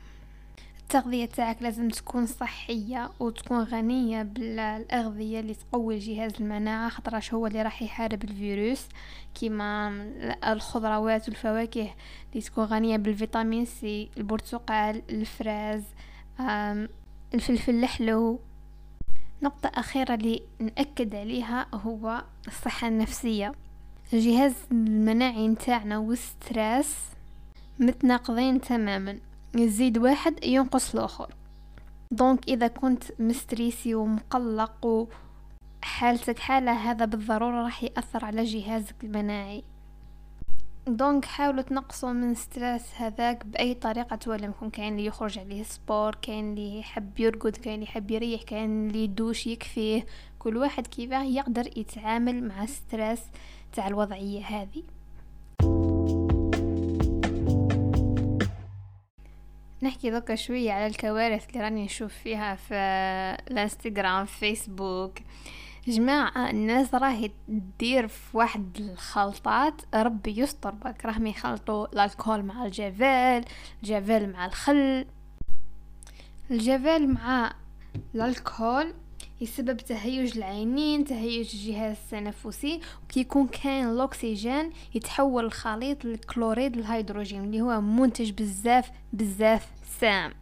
التغذية 0.87 1.25
تاعك 1.25 1.63
لازم 1.63 1.89
تكون 1.89 2.27
صحية 2.27 3.11
وتكون 3.21 3.63
غنية 3.63 4.23
بالأغذية 4.23 5.41
اللي 5.41 5.55
تقوي 5.55 5.99
جهاز 5.99 6.33
المناعة 6.41 6.89
خطراش 6.89 7.35
هو 7.35 7.47
اللي 7.47 7.63
راح 7.63 7.83
يحارب 7.83 8.25
الفيروس. 8.25 8.89
كيما 9.35 9.89
الخضروات 10.47 11.29
والفواكه 11.29 11.95
اللي 12.33 12.43
تكون 12.45 12.65
غنية 12.65 12.97
بالفيتامين 12.97 13.65
C 13.65 14.11
البرتقال 14.17 15.03
ال 15.11 15.21
fraise 15.21 15.83
الفلفل 17.35 17.75
الحلو. 17.75 18.41
نقطة 19.43 19.71
أخيرة 19.75 20.15
اللي 20.15 20.43
نأكد 20.61 21.15
عليها 21.15 21.67
هو 21.75 22.25
الصحة 22.49 22.89
النفسية. 22.89 23.53
الجهاز 24.13 24.55
المناعي 24.73 25.49
نتاعنا 25.49 25.99
وال 25.99 26.23
stress 26.23 26.97
متناقضين 27.79 28.61
تماما. 28.61 29.19
يزيد 29.55 29.99
واحد 29.99 30.45
ينقص 30.45 30.95
الآخر. 30.95 31.35
donc 32.11 32.49
إذا 32.49 32.69
كنت 32.69 33.05
م 33.19 33.28
stressé 33.28 33.95
ومقلق 33.95 35.09
وحالتك 35.83 36.39
حالة 36.39 36.73
هذا 36.73 37.05
بالضرورة 37.05 37.63
راح 37.63 37.83
يأثر 37.83 38.25
على 38.25 38.45
جهازك 38.45 39.05
المناعي. 39.05 39.65
donc 40.89 41.25
حاولوا 41.25 41.63
تنقصوا 41.63 42.13
من 42.13 42.35
stress 42.35 42.83
هذاك 42.97 43.47
بأي 43.47 43.75
طريقة 43.75 44.17
تولمكم 44.17 44.71
كاين 44.71 44.93
اللي 44.93 45.05
يخرج 45.07 45.39
عليه 45.39 45.63
sport 45.63 46.15
كاين 46.15 46.51
اللي 46.51 46.79
يحب 46.79 47.21
يرقد 47.21 47.57
كاين 47.57 47.75
اللي 47.75 47.85
يحب 47.85 48.11
يريح 48.11 48.43
كاين 48.43 48.89
اللي 48.89 49.05
يدوش 49.05 49.47
يكفيه. 49.47 50.07
كل 50.39 50.57
واحد 50.57 50.87
كيفاه 50.87 51.23
يقدر 51.23 51.79
يتعامل 51.79 52.49
مع 52.49 52.67
stress 52.67 53.21
تاع 53.73 53.89
الوضعية 53.89 54.45
هذه. 54.45 54.83
نحكي 59.87 60.11
دوكا 60.11 60.35
شوية 60.35 60.73
على 60.73 60.87
الكوارث 60.87 61.49
اللي 61.49 61.61
راني 61.61 61.85
نشوف 61.85 62.13
فيها 62.13 62.55
في 62.55 62.75
الانستغرام 63.51 64.25
فيسبوك. 64.25 65.19
جماعة 65.89 66.51
الناس 66.51 66.95
راهي 66.95 67.31
تدير 67.49 68.09
في 68.09 68.37
واحد 68.37 68.77
الخلطات 68.81 69.83
ربي 69.95 70.41
يستر 70.41 70.71
برك 70.71 71.07
راهم 71.07 71.27
يخلطوا 71.27 72.05
الكحول 72.05 72.43
مع 72.43 72.65
الجافيل 72.65 73.45
الجافيل 73.83 74.33
مع 74.33 74.47
الخل. 74.47 75.07
الجافيل 76.51 77.15
مع 77.15 77.53
الكحول 78.15 78.95
يسبب 79.41 79.77
تهيج 79.77 80.37
العينين 80.37 81.05
تهيج 81.05 81.51
الجهاز 81.55 81.97
التنفسي 82.05 82.81
وكي 83.05 83.21
يكون 83.21 83.49
كاين 83.49 83.89
الأكسجين 83.91 84.71
يتحول 84.95 85.45
الخليط 85.45 86.05
للكلوريد 86.05 86.77
الهيدروجين 86.77 87.45
اللي 87.45 87.61
هو 87.61 87.81
منتج 87.81 88.31
بزاف 88.31 88.91
بزاف 89.13 89.76
سام 90.01 90.33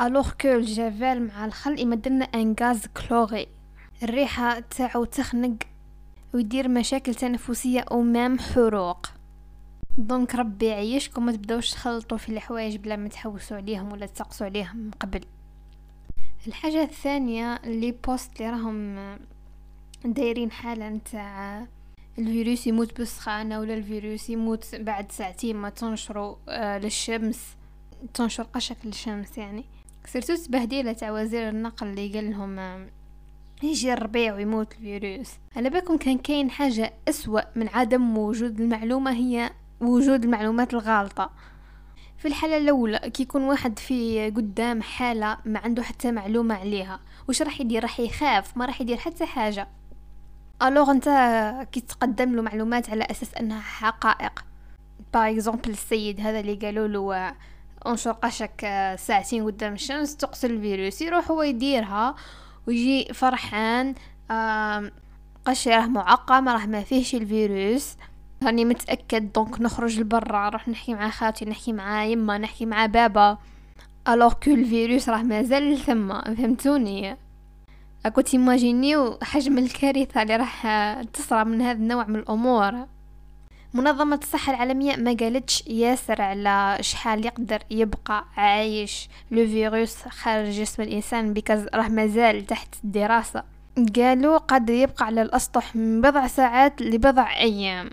alors 0.00 0.30
que 0.40 0.48
الجافيل 0.48 1.26
مع 1.26 1.44
الخل 1.44 1.80
يمدلنا 1.80 2.24
un 2.24 2.54
gaz 2.60 2.86
chloré. 2.86 3.46
الريحة 4.02 4.60
تاعو 4.60 5.04
تخنق 5.04 5.56
ويدير 6.34 6.68
مشاكل 6.68 7.14
تنفسية 7.14 7.80
ou 7.80 8.02
même 8.02 8.38
حروق. 8.38 9.06
donc 9.98 10.34
ربي 10.34 10.66
يعيشكم 10.66 11.26
ما 11.26 11.32
تبداوش 11.32 11.70
تخلطوا 11.70 12.18
في 12.18 12.28
الحوايج 12.28 12.76
بلا 12.76 12.96
ما 12.96 13.08
تحوسوا 13.08 13.56
عليهم 13.56 13.92
ولا 13.92 14.06
تسقسوا 14.06 14.46
عليهم 14.46 14.76
من 14.76 14.90
قبل. 14.90 15.24
الحاجة 16.46 16.82
الثانية 16.82 17.54
les 17.54 17.92
posts 17.92 18.40
اللي 18.40 18.50
راهم 18.50 19.18
دايرين 20.04 20.50
حالة 20.50 20.88
نتاع 20.88 21.66
الفيروس 22.18 22.66
يموت 22.66 22.98
بالسخانة 22.98 23.60
ولا 23.60 23.74
الفيروس 23.74 24.30
يموت 24.30 24.74
بعد 24.74 25.12
ساعتين 25.12 25.56
ما 25.56 25.70
تنشروا 25.70 26.36
آه 26.48 26.78
للشمس. 26.78 27.57
تنشر 28.14 28.42
قشك 28.42 28.76
للشمس 28.84 29.38
يعني. 29.38 29.64
surtout 30.04 30.36
تبهديلة 30.36 30.92
تاع 30.92 31.10
وزير 31.10 31.48
النقل 31.48 31.86
اللي 31.86 32.12
قال 32.14 32.30
لهم 32.30 32.86
يجي 33.62 33.92
الربيع 33.92 34.34
ويموت 34.34 34.72
الفيروس. 34.72 35.30
على 35.56 35.70
بالكم 35.70 35.96
كان 35.96 36.18
كاين 36.18 36.50
حاجة 36.50 36.92
أسوأ 37.08 37.40
من 37.56 37.68
عدم 37.68 38.18
وجود 38.18 38.60
المعلومة 38.60 39.10
هي 39.12 39.50
وجود 39.80 40.24
المعلومات 40.24 40.74
الغالطة. 40.74 41.30
في 42.18 42.28
الحالة 42.28 42.56
الأولى 42.56 42.98
كي 42.98 43.22
يكون 43.22 43.42
واحد 43.42 43.78
في 43.78 44.30
قدام 44.30 44.82
حالة 44.82 45.38
ما 45.44 45.58
عنده 45.58 45.82
حتى 45.82 46.12
معلومة 46.12 46.54
عليها 46.54 47.00
وش 47.28 47.42
راح 47.42 47.60
يدير؟ 47.60 47.82
راح 47.82 48.00
يخاف 48.00 48.56
ما 48.56 48.66
راح 48.66 48.80
يدير 48.80 48.96
حتى 48.96 49.26
حاجة. 49.26 49.68
alors 50.62 50.90
أنت 50.90 51.08
كي 51.72 51.80
تقدم 51.80 52.36
له 52.36 52.42
معلومات 52.42 52.90
على 52.90 53.04
أساس 53.04 53.34
أنها 53.34 53.60
حقائق. 53.60 54.44
par 55.14 55.30
exemple 55.30 55.70
السيد 55.70 56.20
هذا 56.20 56.40
اللي 56.40 56.54
قالوا 56.54 56.88
له 56.88 57.34
انشر 57.86 58.12
قشك 58.12 58.60
ساعتين 58.98 59.44
قدام 59.44 59.72
الشمس 59.72 60.16
تقتل 60.16 60.50
الفيروس 60.50 61.02
يروح 61.02 61.30
هو 61.30 61.42
يديرها 61.42 62.14
ويجي 62.66 63.14
فرحان 63.14 63.94
قش 65.44 65.68
راه 65.68 65.86
معقم 65.86 66.48
راه 66.48 66.66
ما 66.66 66.82
فيهش 66.82 67.14
الفيروس. 67.14 67.96
راني 68.42 68.64
متأكد 68.64 69.32
donc 69.32 69.60
نخرج 69.60 70.00
لبرا 70.00 70.48
نروح 70.48 70.68
نحكي 70.68 70.94
مع 70.94 71.10
خالتي 71.10 71.44
نحكي 71.44 71.72
مع 71.72 72.04
يما 72.04 72.38
نحكي 72.38 72.66
مع 72.66 72.86
بابا. 72.86 73.38
alors 74.08 74.32
que 74.32 74.50
الفيروس 74.50 75.08
راه 75.08 75.22
مازال 75.22 75.78
ثم 75.78 76.20
فهمتوني؟ 76.20 77.16
راكو 78.06 78.20
تيماجينيو 78.20 79.18
حجم 79.22 79.58
الكارثة 79.58 80.22
اللي 80.22 80.36
راح 80.36 80.66
تصرى 81.12 81.44
من 81.44 81.62
هذا 81.62 81.78
النوع 81.78 82.06
من 82.06 82.16
الأمور. 82.16 82.86
منظمة 83.74 84.20
الصحة 84.22 84.54
العالمية 84.54 84.96
ما 84.96 85.16
قالتش 85.20 85.66
ياسر 85.66 86.22
على 86.22 86.78
شحال 86.80 87.26
يقدر 87.26 87.62
يبقى 87.70 88.24
عايش 88.36 89.08
le 89.30 89.46
virus 89.46 89.96
خارج 89.96 90.50
جسم 90.50 90.82
الإنسان 90.82 91.32
because 91.32 91.66
راه 91.74 91.88
مازال 91.88 92.46
تحت 92.46 92.74
الدراسة. 92.84 93.42
قالوا 93.96 94.38
قد 94.38 94.70
يبقى 94.70 95.06
على 95.06 95.22
الأسطح 95.22 95.76
من 95.76 96.00
بضع 96.00 96.26
ساعات 96.26 96.82
لبضع 96.82 97.36
أيام. 97.36 97.90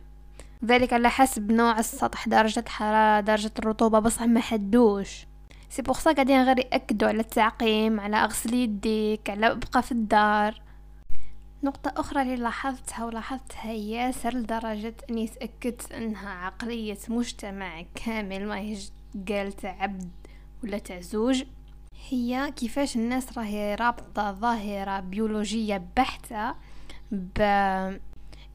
ذلك 0.66 0.94
على 0.94 1.10
حسب 1.10 1.52
نوع 1.52 1.80
السطح 1.80 2.28
درجة 2.28 2.60
الحرارة 2.60 3.22
درجة 3.22 3.52
الرطوبة 3.60 4.00
بصح 4.00 4.22
ما 4.24 4.40
حدوش. 4.40 5.26
c'est 5.70 5.82
pour 5.82 6.00
ça 6.00 6.12
قاعدين 6.12 6.44
غير 6.44 6.60
ياكدوا 6.60 7.08
على 7.08 7.20
التعقيم 7.20 8.00
على 8.00 8.18
أغسل 8.18 8.54
يديك 8.54 9.30
على 9.30 9.52
أبقى 9.52 9.84
في 9.84 9.92
الدار. 9.92 10.65
نقطة 11.66 11.94
أخرى 11.98 12.22
اللي 12.22 12.36
لاحظتها 12.36 13.06
ولاحظتها 13.06 13.72
ياسر 13.72 14.34
لدرجة 14.34 14.96
أني 15.10 15.28
تأكدت 15.28 15.92
أنها 15.92 16.30
عقلية 16.30 16.98
مجتمع 17.10 17.86
كامل 17.96 18.48
ما 18.48 18.58
هيش 18.60 18.90
قال 19.28 19.54
عبد 19.64 20.12
ولا 20.64 20.78
تع 20.78 21.00
زوج. 21.00 21.44
هي 22.10 22.52
كيفاش 22.56 22.96
الناس 22.96 23.38
راهي 23.38 23.76
رابطة 23.76 24.32
ظاهرة 24.32 25.00
بيولوجية 25.00 25.86
بحتة 25.98 26.56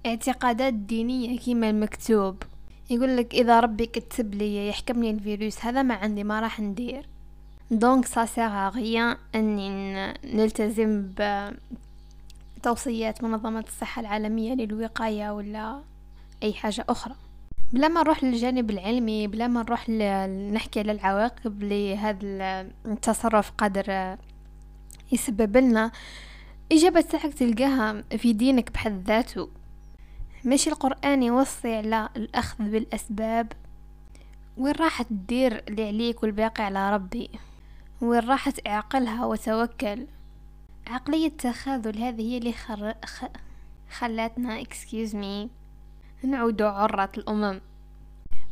باعتقادات 0.04 0.74
دينية 0.74 1.38
كيما 1.38 1.70
المكتوب. 1.70 2.42
يقول 2.90 3.16
لك 3.16 3.34
إذا 3.34 3.60
ربي 3.60 3.86
كتب 3.86 4.34
لي 4.34 4.68
يحكم 4.68 5.02
لي 5.02 5.10
الفيروس 5.10 5.64
هذا 5.64 5.82
ما 5.82 5.94
عندي 5.94 6.24
ما 6.24 6.40
راح 6.40 6.60
ندير. 6.60 7.08
donc 7.70 7.94
ça 7.94 8.06
sert 8.06 8.68
à 8.68 8.78
rien 8.78 9.16
إني 9.34 9.94
نلتزم 10.24 11.10
بتوصيات 12.60 13.24
منظمة 13.24 13.60
الصحة 13.60 14.00
العالمية 14.00 14.54
للوقاية 14.54 15.30
ولا 15.30 15.82
أي 16.42 16.52
حاجة 16.52 16.84
أخرى. 16.88 17.14
بلا 17.72 17.88
ما 17.88 18.02
نروح 18.02 18.24
للجانب 18.24 18.70
العلمي 18.70 19.26
بلا 19.26 19.48
ما 19.48 19.62
نروح 19.62 19.88
نحكي 20.52 20.80
على 20.80 20.92
العواقب 20.92 21.62
لهذا 21.62 22.68
التصرف 22.86 23.50
قادر 23.50 24.16
يسبب 25.12 25.56
لنا. 25.56 25.92
إجابة 26.72 27.00
تاعك 27.00 27.34
تلقاها 27.34 28.02
في 28.16 28.32
دينك 28.32 28.72
بحد 28.72 29.04
ذاته. 29.06 29.48
مش 30.44 30.68
القرآن 30.68 31.22
يوصي 31.22 31.76
على 31.76 32.08
الأخذ 32.16 32.64
بالأسباب؟ 32.64 33.52
وين 34.56 34.74
راح 34.74 35.02
تدير 35.02 35.64
اللي 35.68 35.88
عليك 35.88 36.22
والباقي 36.22 36.64
على 36.64 36.94
ربي؟ 36.94 37.30
وين 38.00 38.20
راح 38.20 38.50
تعقلها 38.50 39.26
وتوكل؟ 39.26 40.06
عقلية 40.86 41.26
التخاذل 41.26 41.98
هذه 41.98 42.22
هي 42.22 42.38
اللي 42.38 42.52
خر... 42.52 42.94
خ... 43.04 43.24
خلاتنا 43.90 44.62
excuse 44.62 45.12
me 45.12 45.48
نعود 46.24 46.62
عرة 46.62 47.12
الأمم. 47.16 47.60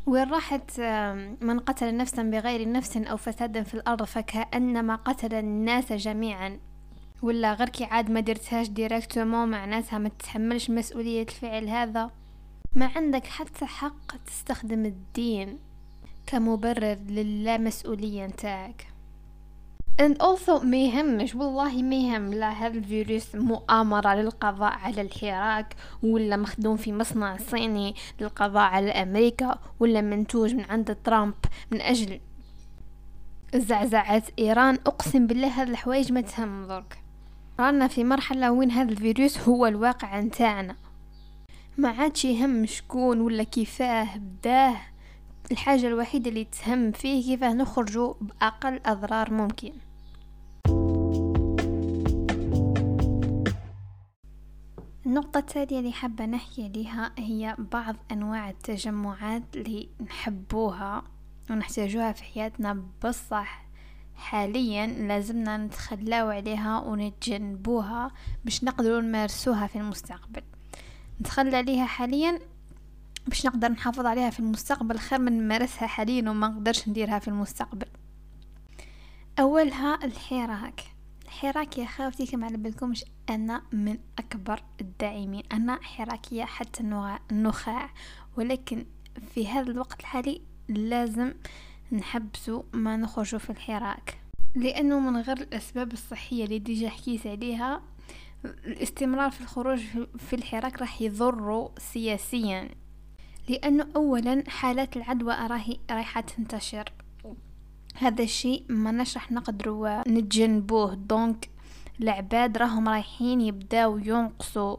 وين 0.06 0.30
راحت 0.30 0.80
من 1.40 1.58
قتل 1.58 1.97
نفسا 1.97 2.23
بغير 2.23 2.73
نفس 2.73 2.97
أو 2.97 3.16
فساد 3.16 3.62
في 3.62 3.75
الأرض 3.75 4.02
فكأنما 4.02 4.94
قتل 4.94 5.35
الناس 5.35 5.92
جميعا. 5.92 6.58
ولا 7.23 7.54
غير 7.54 7.68
كي 7.68 7.85
عاد 7.85 8.11
ما 8.11 8.20
درتهاش 8.20 8.68
ديريكتومون 8.68 9.49
معناتها 9.50 9.99
ما 9.99 10.08
تتحملش 10.08 10.71
مسؤولية 10.71 11.23
الفعل 11.23 11.69
هذا. 11.69 12.10
ما 12.75 12.91
عندك 12.97 13.26
حتى 13.26 13.67
حق 13.67 14.17
تستخدم 14.26 14.84
الدين 14.84 15.58
كمبرر 16.26 16.99
للامسؤولية 17.08 18.26
نتاعك. 18.26 18.86
And 20.00 20.23
also 20.23 20.65
ما 20.65 20.76
يهمش 20.76 21.34
والله 21.34 21.82
ما 21.82 21.97
يهم 21.97 22.34
لا 22.34 22.50
هذا 22.50 22.78
الفيروس 22.78 23.34
مؤامرة 23.34 24.15
للقضاء 24.15 24.73
على 24.73 25.00
الحراك 25.00 25.76
ولا 26.02 26.37
مخدوم 26.37 26.76
في 26.76 26.93
مصنع 26.93 27.37
صيني 27.37 27.95
للقضاء 28.21 28.63
على 28.63 28.91
أمريكا 28.91 29.58
ولا 29.80 30.00
منتوج 30.00 30.54
من 30.54 30.65
عند 30.65 30.97
ترامب 31.04 31.34
من 31.71 31.80
أجل 31.80 32.21
زعزعة 33.54 34.23
إيران. 34.39 34.75
أقسم 34.75 35.26
بالله 35.26 35.49
هذه 35.49 35.71
الحوايج 35.71 36.13
ما 36.13 36.21
تهم 36.21 36.67
ضرك 36.67 36.99
رانا 37.61 37.89
في 37.89 38.04
مرحلة 38.04 38.52
وين 38.52 38.71
هذا 38.71 38.91
الفيروس 38.91 39.39
هو 39.39 39.67
الواقع 39.67 40.21
نتاعنا. 40.21 40.76
ما 41.78 41.89
عادش 41.89 42.25
يهم 42.25 42.67
شكون 42.67 43.21
ولا 43.21 43.43
كيفاه 43.43 44.17
بداه. 44.17 44.76
الحاجة 45.50 45.87
الوحيدة 45.87 46.30
اللي 46.30 46.45
تهم 46.45 46.93
فيه 46.93 47.23
كيفاه 47.23 47.52
نخرجوا 47.52 48.15
بأقل 48.21 48.80
أضرار 48.87 49.32
ممكن. 49.32 49.73
النقطة 55.08 55.38
التالية 55.38 55.78
اللي 55.78 55.92
حابة 55.92 56.26
نحكي 56.26 56.64
عليها 56.64 57.12
هي 57.18 57.56
بعض 57.58 57.97
أنواع 58.12 58.50
التجمعات 58.50 59.42
اللي 59.54 59.88
نحبوها 60.00 61.02
ونحتاجوها 61.50 62.12
في 62.12 62.25
حياتنا. 62.25 62.82
بصح 63.04 63.64
حاليا 64.16 64.86
لازمنا 64.86 65.56
نتخلاو 65.56 66.30
عليها 66.30 66.80
ونتجنبوها 66.80 68.10
باش 68.44 68.64
نقدروا 68.64 69.00
نمارسوها 69.00 69.66
في 69.66 69.76
المستقبل. 69.76 70.42
نتخلى 71.21 71.56
عليها 71.56 71.86
حاليا 71.86 72.38
باش 73.26 73.47
نقدر 73.47 73.68
نحافظ 73.68 74.06
عليها 74.06 74.30
في 74.30 74.40
المستقبل 74.40 74.99
خير 74.99 75.18
من 75.18 75.38
نمارسها 75.38 75.86
حاليا 75.86 76.30
وما 76.30 76.49
نقدرش 76.49 76.88
نديرها 76.88 77.18
في 77.18 77.28
المستقبل. 77.28 77.86
أولها 79.38 80.04
الحراك 80.04 80.84
الحراك 81.38 81.78
يا 81.78 81.86
خاوتي 81.86 82.26
كما 82.26 82.46
على 82.46 82.56
بالكمش 82.56 83.04
أنا 83.30 83.62
من 83.72 83.98
أكبر 84.18 84.62
الداعمين. 84.80 85.42
أنا 85.52 85.78
حراكية 85.82 86.44
حتى 86.44 86.82
النخاع 87.32 87.90
ولكن 88.36 88.86
في 89.34 89.48
هذا 89.48 89.70
الوقت 89.70 90.00
الحالي 90.00 90.42
لازم 90.68 91.34
نحبسو 91.92 92.62
ما 92.72 92.96
نخرجو 92.96 93.38
في 93.38 93.50
الحراك. 93.50 94.18
لأنه 94.54 95.00
من 95.00 95.16
غير 95.16 95.36
الأسباب 95.36 95.92
الصحية 95.92 96.44
اللي 96.44 96.58
ديجا 96.58 96.88
حكيت 96.88 97.26
عليها 97.26 97.82
الاستمرار 98.44 99.30
في 99.30 99.40
الخروج 99.40 99.80
في 100.18 100.36
الحراك 100.36 100.80
راح 100.80 101.02
يضر 101.02 101.70
سياسيا. 101.78 102.68
لأنه 103.48 103.88
اولا 103.96 104.44
حالات 104.48 104.96
العدوى 104.96 105.34
راهي 105.34 105.76
رايحة 105.90 106.20
تنتشر. 106.20 106.92
هذا 107.99 108.23
الشيء 108.23 108.65
ما 108.69 108.93
نشرح 108.93 109.32
نقدروا 109.32 110.08
نتجنبوه. 110.08 110.95
donc 110.95 111.50
العباد 112.00 112.58
راهم 112.58 112.89
رايحين 112.89 113.41
يبداو 113.41 113.99
ينقصوا 113.99 114.76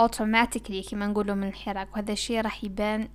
automatiquement 0.00 0.82
كما 0.82 1.06
نقولوا 1.06 1.34
من 1.34 1.48
الحراك. 1.48 1.92
وهذا 1.92 2.12
الشيء 2.12 2.40
راح 2.40 2.64
يبان 2.64 3.08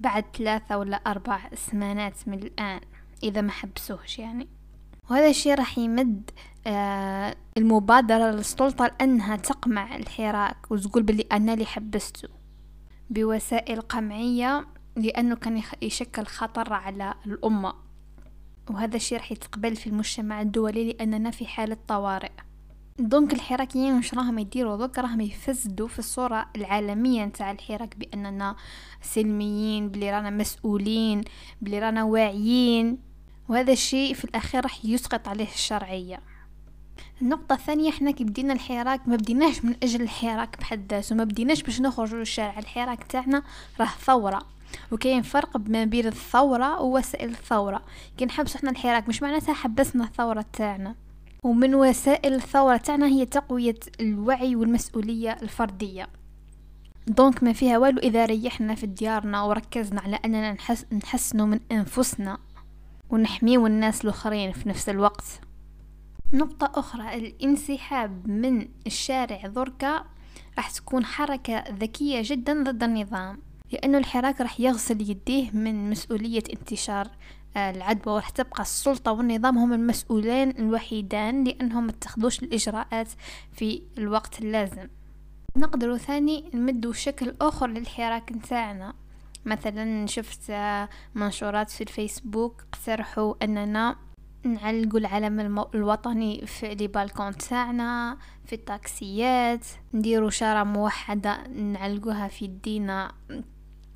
بعد 0.00 0.24
ثلاثة 0.38 0.78
ولا 0.78 0.96
أربع 0.96 1.40
سمانات 1.54 2.28
من 2.28 2.38
الآن 2.38 2.80
إذا 3.22 3.40
ما 3.40 3.50
حبسوهش 3.50 4.18
يعني. 4.18 4.48
وهذا 5.10 5.28
الشيء 5.28 5.54
راح 5.54 5.78
يمد 5.78 6.30
آه 6.66 7.36
المبادرة 7.56 8.30
للسلطة 8.30 8.86
لأنها 8.86 9.36
تقمع 9.36 9.96
الحراك. 9.96 10.70
وتقول 10.70 11.02
باللي 11.02 11.26
أنا 11.32 11.52
اللي 11.52 11.66
حبسته 11.66 12.28
بوسائل 13.10 13.80
قمعية 13.80 14.66
لأنه 14.96 15.36
كان 15.36 15.62
يشكل 15.82 16.26
خطر 16.26 16.72
على 16.72 17.14
الأمة. 17.26 17.74
وهذا 18.70 18.96
الشيء 18.96 19.18
راح 19.18 19.32
يتقبل 19.32 19.76
في 19.76 19.86
المجتمع 19.86 20.40
الدولي 20.40 20.92
لأننا 20.92 21.30
في 21.30 21.46
حالة 21.46 21.76
طوارئ. 21.88 22.30
donc 22.98 23.32
الحراكيين 23.32 23.94
واش 23.94 24.14
راهم 24.14 24.38
يديروا؟ 24.38 24.76
دوك 24.76 24.98
راهم 24.98 25.20
يفسدوا 25.20 25.88
في 25.88 25.98
الصورة 25.98 26.46
العالمية 26.56 27.24
نتاع 27.24 27.50
الحراك 27.50 27.96
بأننا 27.96 28.56
سلميين 29.02 29.88
بلي 29.88 30.10
رانا 30.10 30.30
مسؤولين 30.30 31.24
بلي 31.60 31.78
رانا 31.78 32.04
واعيين. 32.04 32.98
وهذا 33.48 33.72
الشيء 33.72 34.14
في 34.14 34.24
الأخير 34.24 34.62
راح 34.62 34.84
يسقط 34.84 35.28
عليه 35.28 35.48
الشرعية. 35.48 36.20
النقطة 37.22 37.52
الثانية 37.52 37.90
إحنا 37.90 38.10
كي 38.10 38.24
بدينا 38.24 38.52
الحراك 38.52 39.08
ما 39.08 39.16
بديناش 39.16 39.64
من 39.64 39.76
أجل 39.82 40.02
الحراك 40.02 40.58
بحد 40.58 40.92
ذاته. 40.92 41.14
ما 41.14 41.24
بديناش 41.24 41.62
باش 41.62 41.80
نخرجوا 41.80 42.18
للشارع. 42.18 42.58
الحراك 42.58 43.04
تاعنا 43.04 43.42
راه 43.80 43.86
ثورة. 43.86 44.55
وكاين 44.92 45.22
فرق 45.22 45.56
ما 45.56 45.84
بين 45.84 46.06
الثورة 46.06 46.80
ووسائل 46.80 47.28
الثورة. 47.28 47.82
كي 48.18 48.24
نحبس 48.24 48.56
إحنا 48.56 48.70
الحراك 48.70 49.08
مش 49.08 49.22
معناتها 49.22 49.54
حبسنا 49.54 50.04
الثورة 50.04 50.44
تاعنا. 50.52 50.94
ومن 51.42 51.74
وسائل 51.74 52.34
الثورة 52.34 52.76
تاعنا 52.76 53.06
هي 53.06 53.26
تقوية 53.26 53.78
الوعي 54.00 54.56
والمسؤولية 54.56 55.36
الفردية. 55.42 56.08
دونك 57.06 57.42
ما 57.42 57.52
فيها 57.52 57.78
والو 57.78 57.98
إذا 57.98 58.26
ريحنا 58.26 58.74
في 58.74 58.86
ديارنا 58.86 59.42
وركزنا 59.42 60.00
على 60.00 60.18
أننا 60.24 60.52
نحس 60.52 60.86
نحسنوا 60.92 61.46
من 61.46 61.60
أنفسنا 61.72 62.38
ونحميو 63.10 63.66
الناس 63.66 64.04
الآخرين 64.04 64.52
في 64.52 64.68
نفس 64.68 64.88
الوقت. 64.88 65.24
نقطة 66.32 66.80
أخرى 66.80 67.14
الانسحاب 67.14 68.28
من 68.28 68.68
الشارع 68.86 69.46
ذركا 69.46 70.04
راح 70.56 70.70
تكون 70.70 71.04
حركة 71.04 71.64
ذكية 71.70 72.20
جدا 72.24 72.62
ضد 72.62 72.82
النظام. 72.82 73.38
لأنه 73.72 73.98
الحراك 73.98 74.40
راح 74.40 74.60
يغسل 74.60 75.10
يديه 75.10 75.50
من 75.50 75.90
مسؤولية 75.90 76.42
انتشار 76.52 77.08
آه، 77.56 77.70
العدوى 77.70 78.14
وراح 78.14 78.30
تبقى 78.30 78.62
السلطة 78.62 79.12
والنظام 79.12 79.58
هم 79.58 79.72
المسؤولين 79.72 80.50
الوحيدان 80.50 81.44
لأنهم 81.44 81.86
متخذوش 81.86 82.42
الإجراءات 82.42 83.08
في 83.52 83.82
الوقت 83.98 84.38
اللازم. 84.40 84.88
نقدر 85.56 85.96
ثاني 85.96 86.50
نمدو 86.54 86.92
شكل 86.92 87.34
آخر 87.40 87.66
للحراك 87.66 88.32
نتاعنا. 88.32 88.94
مثلا 89.44 90.06
شفت 90.06 90.50
آه، 90.50 90.88
منشورات 91.14 91.70
في 91.70 91.80
الفيسبوك 91.80 92.64
اقترحوا 92.72 93.34
أننا 93.42 93.96
نعلقوا 94.44 94.98
العلم 94.98 95.64
الوطني 95.74 96.46
في 96.46 96.74
لي 96.74 96.86
بالكون 96.86 97.36
تاعنا 97.36 98.18
في 98.44 98.54
التاكسيات 98.54 99.66
نديروا 99.94 100.30
شارة 100.30 100.64
موحدة 100.64 101.46
نعلقوها 101.46 102.28
في 102.28 102.44
يدينا 102.44 103.12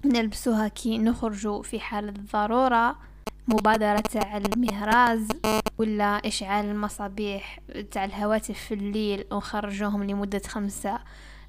نلبسوها 0.04 0.68
كي 0.68 0.98
نخرجوا 0.98 1.62
في 1.62 1.80
حالة 1.80 2.14
ضرورة 2.32 2.96
مبادرة 3.48 4.00
تاع 4.00 4.36
المهراز 4.36 5.28
ولا 5.78 6.26
إشعال 6.26 6.64
المصابيح 6.64 7.60
تاع 7.90 8.04
الهواتف 8.04 8.58
في 8.58 8.74
الليل 8.74 9.24
ونخرجوهم 9.30 10.04
لمدة 10.04 10.42
خمسة 10.46 10.98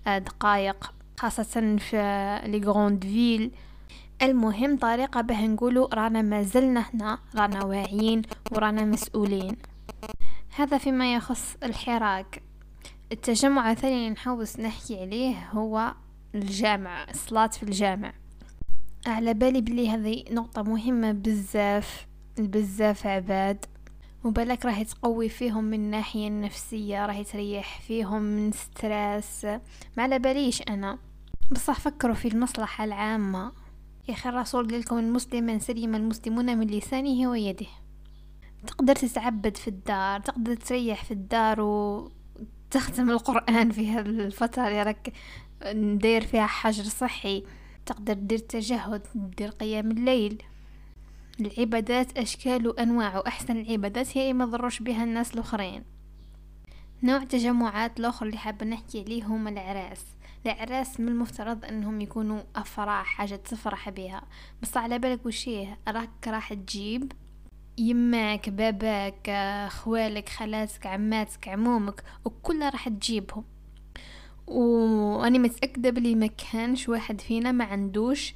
آه، 0.08 0.18
دقائق 0.18 0.94
خاصة 1.20 1.78
في 1.78 1.98
لي 2.46 2.62
غروند 2.66 3.04
فيل. 3.04 3.52
المهم 4.22 4.78
طريقة 4.78 5.22
به 5.22 5.48
نقولوا 5.48 5.96
رانا 5.96 6.22
ما 6.22 6.44
زلنا 6.44 6.86
هنا 6.94 7.20
رانا 7.36 7.64
واعيين 7.64 8.22
ورانا 8.52 8.86
مسؤولين. 8.86 9.58
هذا 10.56 10.78
فيما 10.78 11.14
يخص 11.16 11.56
الحراك. 11.64 12.44
التجمع 13.12 13.72
الثاني 13.72 13.96
اللي 13.96 14.10
نحوس 14.10 14.60
نحكي 14.60 15.02
عليه 15.02 15.50
هو 15.52 15.94
الجامع 16.36 17.10
الصلاة 17.10 17.48
في 17.48 17.64
الجامع. 17.64 18.14
على 19.06 19.34
بالي 19.34 19.62
بلي 19.62 19.90
هذه 19.90 20.24
نقطة 20.32 20.62
مهمة 20.62 21.12
بزاف 21.12 22.08
بزاف 22.38 23.08
عباد. 23.08 23.66
وبالك 24.24 24.66
راح 24.66 24.82
تقوي 24.82 25.30
فيهم 25.30 25.64
من 25.64 25.74
الناحية 25.74 26.28
النفسية 26.28 27.06
راح 27.06 27.22
تريح 27.22 27.82
فيهم 27.82 28.22
من 28.22 28.52
ستريس. 28.52 29.46
ما 29.98 30.04
على 30.04 30.20
باليش 30.20 30.62
أنا. 30.62 31.00
بصح 31.52 31.80
فكروا 31.80 32.16
في 32.16 32.28
المصلحة 32.28 32.84
العامة. 32.84 33.52
يا 34.10 34.14
أخي 34.14 34.30
الرسول 34.30 34.68
قال 34.72 34.80
لكم 34.80 34.98
المسلم 34.98 35.60
سلم 35.60 35.96
المسلمون 35.96 36.58
من 36.58 36.68
لسانه 36.68 37.30
ويده. 37.30 37.68
تقدر 38.68 38.96
تتعبد 38.96 39.58
في 39.58 39.68
الدار 39.68 40.20
تقدر 40.20 40.56
تريح 40.56 41.04
في 41.04 41.12
الدار 41.12 41.62
وتختم 41.62 43.10
القرآن 43.10 43.72
في 43.72 43.90
هذه 43.90 44.10
الفترة 44.10 44.68
اللي 44.68 44.84
راك 44.84 45.14
ندير 45.66 46.22
فيها 46.22 46.46
حجر 46.46 46.84
صحي. 46.84 47.44
تقدر 47.86 48.14
دير 48.14 48.40
تجهد 48.40 49.02
دير 49.16 49.50
قيام 49.50 49.92
الليل. 49.92 50.44
العبادات 51.40 52.18
أشكال 52.18 52.68
وأنواع 52.68 53.18
وأحسن 53.18 53.58
العبادات 53.58 54.18
هي 54.18 54.34
ما 54.34 54.46
ضروش 54.46 54.80
بها 54.80 55.04
الناس 55.04 55.34
الآخرين. 55.34 55.84
نوع 57.04 57.24
تجمعات 57.24 58.00
الأخر 58.00 58.26
اللي 58.26 58.38
حابة 58.38 58.66
نحكي 58.66 59.02
عليه 59.02 59.24
هما 59.26 59.50
العراس. 59.50 60.06
العراس 60.46 61.00
من 61.00 61.08
المفترض 61.08 61.66
إنهم 61.66 62.02
يكونوا 62.02 62.42
أفراح 62.56 63.06
حاجة 63.06 63.36
تفرح 63.36 63.90
بها. 63.90 64.22
بس 64.62 64.78
على 64.78 65.00
بالك 65.00 65.26
وشيه 65.26 65.78
راك 65.88 66.28
راح 66.28 66.54
تجيب 66.54 67.12
يماك 67.78 68.50
باباك 68.50 69.32
خوالك 69.72 70.30
خالاتك 70.30 70.86
عماتك 70.86 71.48
عمومك 71.48 72.04
وكلها 72.26 72.70
راح 72.70 72.90
تجيبهم. 72.90 73.44
واني 74.52 75.40
متأكدة 75.40 75.90
بلي 75.90 76.16
ما 76.16 76.28
كانش 76.28 76.90
واحد 76.90 77.22
فينا 77.22 77.52
ما 77.52 77.64
عندوش 77.64 78.34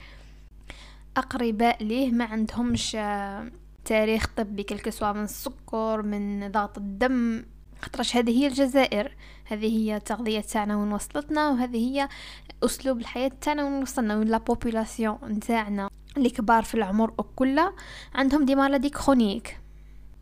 أقرباء 1.18 1.84
ليه 1.84 2.12
ما 2.12 2.26
عندهمش 2.26 2.98
تاريخ 3.86 4.28
طبي 4.38 4.64
كالكسوا 4.64 5.12
من 5.12 5.24
السكر 5.24 6.02
من 6.02 6.52
ضغط 6.52 6.78
الدم. 6.78 7.46
خاطرش 7.82 8.16
هذه 8.16 8.40
هي 8.40 8.48
الجزائر. 8.48 9.16
هذه 9.46 9.78
هي 9.78 9.96
التغذية 9.96 10.40
تاعنا 10.40 10.78
وين 10.78 10.92
وصلتنا 10.92 11.50
وهذه 11.50 11.78
هي 11.78 12.10
أسلوب 12.64 13.00
الحياة 13.00 13.32
تاعنا 13.42 13.64
وين 13.64 13.82
وصلنا 13.82 14.18
وين 14.18 14.28
la 14.28 14.38
population 14.38 15.18
نتاعنا 15.26 15.90
اللي 16.18 16.30
كبار 16.30 16.64
في 16.64 16.76
العمر 16.76 17.14
وكله 17.18 17.74
عندهم 18.16 18.46
des 18.46 18.56
maladies 18.56 18.90
chroniques 18.90 19.60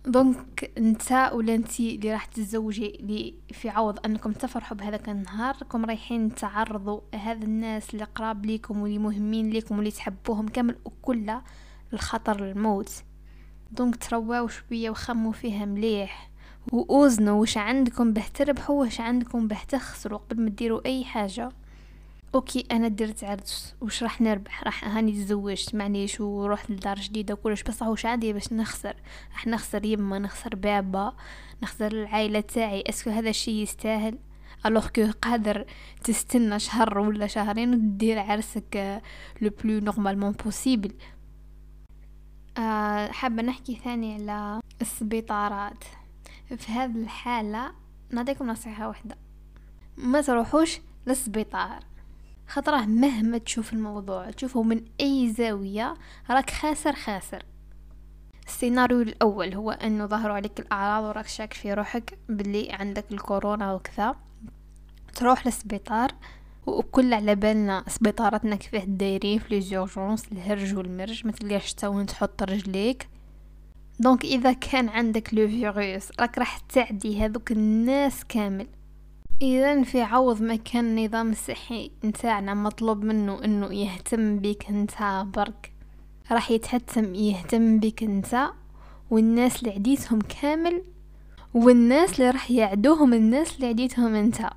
donc 0.06 0.72
انت 0.78 1.32
ولا 1.34 1.56
انتي 1.56 1.96
اللي 1.96 2.13
راح 2.13 2.26
تتزوجي 2.26 2.96
اللي 2.96 3.34
في 3.52 3.70
عوض 3.70 4.06
انكم 4.06 4.32
تفرحوا 4.32 4.78
بهذاك 4.78 5.10
النهار 5.10 5.56
راكم 5.62 5.86
رايحين 5.86 6.36
تعرضوا 6.36 7.02
هذا 7.16 7.46
الناس 7.46 7.94
اللي 7.94 8.04
قراب 8.04 8.46
ليكم 8.46 8.82
واللي 8.82 8.98
مهمين 8.98 9.50
ليكم 9.50 9.76
واللي 9.76 9.92
تحبوهم 9.92 10.48
كامل 10.48 10.76
وكله 10.86 11.42
الخطر 11.94 12.52
الموت. 12.52 12.92
donc 13.72 13.96
ترواو 13.96 14.48
شوية 14.48 14.89
وخموا 14.89 15.32
فيها 15.32 15.66
مليح. 15.66 16.30
ووزنوا 16.72 17.42
وش 17.42 17.58
عندكم 17.58 18.13
به 18.13 18.24
تربحوا 18.34 18.86
وش 18.86 19.02
عندكم 19.02 19.48
به 19.48 19.60
تخسروا 19.68 20.20
قبل 20.20 20.44
ما 20.44 20.50
تديروا 20.50 20.86
أي 20.86 21.04
حاجة. 21.04 21.50
OK 22.36 22.67
أنا 22.72 22.88
درت 22.88 23.24
عرس 23.24 23.76
وش 23.82 24.04
راح 24.04 24.22
نربح؟ 24.22 24.63
راح 24.63 24.88
هاني 24.88 25.12
تزوجت 25.12 25.76
معليش 25.76 26.22
ورحت 26.22 26.72
لدار 26.72 27.00
جديدة 27.00 27.34
وكلش 27.34 27.63
بصح 27.63 27.88
وش 27.88 28.06
عندي 28.06 28.34
باش 28.34 28.54
نخسر؟ 28.54 28.96
راح 29.32 29.48
نخسر 29.48 29.86
يما 29.86 30.19
نخسر 30.19 30.56
بابا 30.56 31.15
نخسر 31.63 31.91
العائلة 31.91 32.39
تاعي. 32.39 32.84
est-ce 32.89 33.03
que 33.03 33.10
هذا 33.10 33.30
الشي 33.30 33.62
يستاهل؟ 33.62 34.17
alors 34.65 34.88
que 34.88 35.12
قادر 35.22 35.65
تستنى 36.04 36.60
شهر 36.60 37.00
ولا 37.00 37.28
شهرين 37.28 37.74
ودير 37.74 38.19
عرسك 38.19 39.02
le 39.41 39.52
plus 39.63 39.80
normalement 39.80 40.32
possible 40.32 40.93
حابة 43.10 43.43
نحكي 43.43 43.76
ثاني 43.76 44.13
على 44.13 44.62
السبيطارات. 44.82 45.84
في 46.58 46.72
هذه 46.72 46.96
الحالة 46.96 47.72
نعطيكم 48.10 48.48
نصيحة 48.48 48.88
واحدة 48.88 49.17
ما 49.98 50.22
تروحوش 50.22 50.80
للسبيطار. 51.08 51.92
خطره 52.47 52.86
مهما 52.86 53.38
تشوف 53.38 53.73
الموضوع 53.73 54.32
تشوفه 54.32 54.63
من 54.63 54.82
أي 55.01 55.34
زاوية 55.38 55.93
راك 56.29 56.49
خاسر 56.49 56.93
خاسر. 56.93 57.43
السيناريو 58.47 59.01
الأول 59.01 59.53
هو 59.53 59.71
أنه 59.71 60.06
ظهروا 60.06 60.36
عليك 60.36 60.60
الأعراض 60.60 61.03
وراك 61.03 61.27
شاك 61.27 61.53
في 61.53 61.73
روحك 61.73 62.17
باللي 62.29 62.71
عندك 62.71 63.06
الكورونا 63.12 63.73
وكذا. 63.73 64.15
تروح 65.15 65.45
للسبيطار 65.45 66.12
وكل 66.65 67.13
على 67.13 67.36
بالنا 67.36 67.84
سبيطارتنا 67.88 68.56
كيفاه 68.56 68.84
دايرين 68.86 69.39
في 69.39 69.56
les 69.56 69.76
urgences 69.76 70.32
الهرج 70.32 70.75
والمرج 70.75 71.25
ما 71.25 71.32
تلقاش 71.32 71.73
تا 71.73 71.88
وين 71.88 72.06
تحط 72.06 72.43
رجليك. 72.43 73.10
donc 74.00 74.26
إذا 74.25 74.53
كان 74.53 74.89
عندك 74.89 75.34
le 75.34 75.48
virus 75.48 76.12
راك 76.19 76.38
راح 76.38 76.58
تعدي 76.58 77.25
هذوك 77.25 77.51
الناس 77.51 78.23
كامل. 78.25 78.67
إذا 79.43 79.84
في 79.84 80.01
عوض 80.01 80.41
ما 80.41 80.56
كان 80.56 80.97
النظام 80.97 81.32
الصحي 81.32 81.91
نتاعنا 82.06 82.53
مطلوب 82.53 83.03
منه 83.03 83.43
إنه 83.45 83.73
يهتم 83.73 84.39
بك 84.39 84.69
أنت 84.69 85.25
برك. 85.36 85.71
راح 86.32 86.51
يتحتم 86.51 87.15
يهتم 87.15 87.79
بك 87.79 88.03
أنت 88.03 88.49
والناس 89.12 89.60
اللي 89.60 89.73
عديتهم 89.73 90.19
كامل 90.21 90.84
والناس 91.53 92.19
اللي 92.19 92.32
راح 92.32 92.51
يعدوهم 92.51 93.13
الناس 93.13 93.56
اللي 93.56 93.67
عديتهم 93.67 94.15
أنت. 94.15 94.49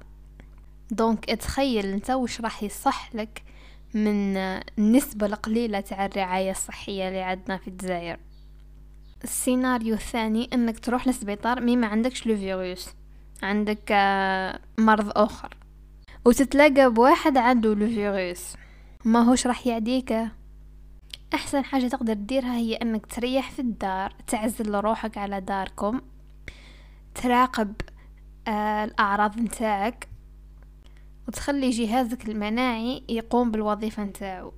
donc 0.91 1.31
اتخيل 1.31 1.87
أنت 1.87 2.11
وش 2.11 2.41
راح 2.41 2.63
يصح 2.63 3.15
لك 3.15 3.43
من 3.95 4.37
النسبة 4.37 5.27
القليلة 5.27 5.81
تاع 5.81 6.07
الرعاية 6.07 6.51
الصحية 6.51 7.09
اللي 7.09 7.23
عندنا 7.23 7.57
في 7.57 7.69
الجزائر. 7.69 8.17
السيناريو 9.25 9.95
الثاني 9.95 10.51
إنك 10.53 10.79
تروح 10.79 11.07
للسبيطار 11.07 11.61
mais 11.61 11.77
ما 11.77 11.87
عندكش 11.87 12.27
le 12.27 12.37
virus. 12.37 12.89
عندك 13.43 13.93
آه، 13.93 14.61
مرض 14.79 15.13
آخر. 15.19 15.57
وتتلاقى 16.25 16.93
بواحد 16.93 17.37
عنده 17.37 17.75
le 17.75 17.87
virus. 17.87 18.57
ما 19.05 19.23
هوش 19.23 19.47
راح 19.47 19.67
يعديك. 19.67 20.15
أحسن 21.35 21.65
حاجة 21.65 21.89
تقدر 21.89 22.15
تديرها 22.15 22.57
هي 22.57 22.75
إنك 22.75 23.07
تريح 23.07 23.51
في 23.51 23.59
الدار 23.59 24.13
تعزل 24.27 24.75
روحك 24.75 25.19
على 25.19 25.41
داركم 25.41 26.01
تراقب 27.15 27.75
آه 28.49 28.85
الأعراض 28.85 29.39
نتاعك 29.41 30.09
وتخلي 31.29 31.71
جهازك 31.71 32.29
المناعي 32.29 33.03
يقوم 33.09 33.51
بالوظيفة 33.51 34.05
نتاعو. 34.05 34.53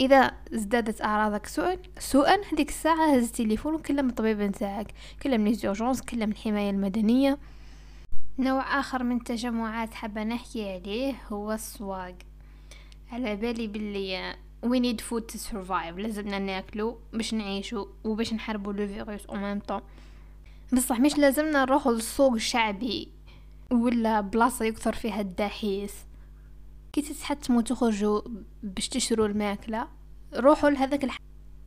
إذا 0.00 0.30
ازدادت 0.54 1.02
أعراضك 1.02 1.46
سوءا 1.46 1.76
سوءا 1.98 2.36
هذيك 2.52 2.68
الساعة 2.68 3.14
هز 3.16 3.24
التليفون 3.24 3.74
وكلم 3.74 4.08
الطبيب 4.08 4.40
نتاعك. 4.40 4.94
كلم 5.22 5.48
les 5.48 5.63
urgences 5.63 6.02
كلم 6.02 6.30
الحماية 6.30 6.70
المدنية. 6.70 7.38
نوع 8.38 8.80
آخر 8.80 9.02
من 9.02 9.16
التجمعات 9.16 9.94
حابة 9.94 10.24
نحكي 10.24 10.72
عليه 10.72 11.14
هو 11.28 11.52
السواق. 11.52 12.14
على 13.12 13.36
بالي 13.36 13.66
باللي 13.66 14.34
we 14.66 14.78
need 14.78 15.00
food 15.00 15.34
to 15.34 15.38
survive. 15.38 15.98
لازمنا 15.98 16.38
ناكلو 16.38 16.98
باش 17.12 17.34
نعيشو 17.34 17.86
وباش 18.04 18.34
نحاربو 18.34 18.70
le 18.70 18.86
virus 18.86 19.26
au 19.26 19.34
même 19.36 19.58
temps 19.58 19.80
بصح 20.72 21.00
مش 21.00 21.18
لازمنا 21.18 21.64
نروحو 21.64 21.90
للسوق 21.90 22.32
الشعبي 22.32 23.08
ولا 23.70 24.20
بلاصة 24.20 24.64
يكثر 24.64 24.92
فيها 24.92 25.20
الدحيس 25.20 25.94
كي 26.92 27.02
تتحتموا 27.02 27.62
تخرجوا 27.62 28.20
باش 28.62 28.88
تشروا 28.88 29.26
الماكلة 29.26 29.88
روحوا 30.34 30.70
لهذاك 30.70 31.04
الح... 31.04 31.16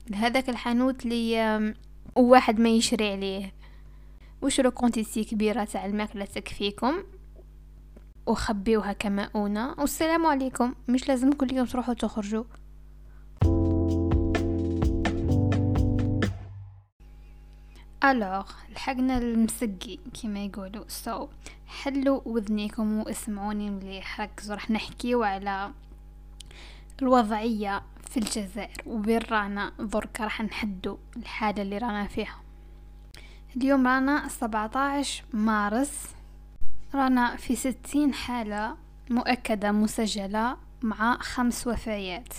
لهذاك 0.09 0.49
الحانوت 0.49 1.05
اللي 1.05 1.73
واحد 2.15 2.59
ما 2.59 2.69
يشري 2.69 3.11
عليه. 3.11 3.53
وشرو 4.41 4.71
كونتيتي 4.71 5.23
كبيرة 5.23 5.63
تاع 5.63 5.85
الماكلة 5.85 6.25
تكفيكم 6.25 7.03
وخبيوها 8.27 8.93
كمؤونة 8.93 9.75
والسلام 9.79 10.25
عليكم. 10.25 10.73
مش 10.87 11.07
لازم 11.07 11.31
كل 11.31 11.53
يوم 11.53 11.65
تروحوا 11.65 11.93
تخرجوا 11.93 12.43
alors 18.05 18.51
لحقنا 18.69 19.17
المسقي 19.17 19.99
كما 20.21 20.45
يقولوا. 20.45 20.83
so 20.87 21.25
so, 21.25 21.29
حلوا 21.67 22.21
وذنيكم 22.25 22.99
واسمعوني 22.99 23.69
مليح. 23.69 24.21
ركزوا 24.21 24.55
راح 24.55 24.71
نحكيو 24.71 25.23
على 25.23 25.71
الوضعية 27.01 27.81
في 28.09 28.17
الجزائر 28.17 28.81
وبين 28.85 29.21
رانا. 29.31 29.71
درك 29.79 30.21
راح 30.21 30.41
نحدو 30.41 30.97
الحالة 31.17 31.61
اللي 31.61 31.77
رانا 31.77 32.07
فيها. 32.07 32.41
اليوم 33.57 33.87
رانا 33.87 34.27
17 34.27 35.23
مارس. 35.33 36.15
رانا 36.93 37.35
في 37.35 37.55
ستين 37.55 38.13
حالة 38.13 38.77
مؤكدة 39.09 39.71
مسجلة 39.71 40.57
مع 40.81 41.17
خمس 41.17 41.67
وفيات. 41.67 42.33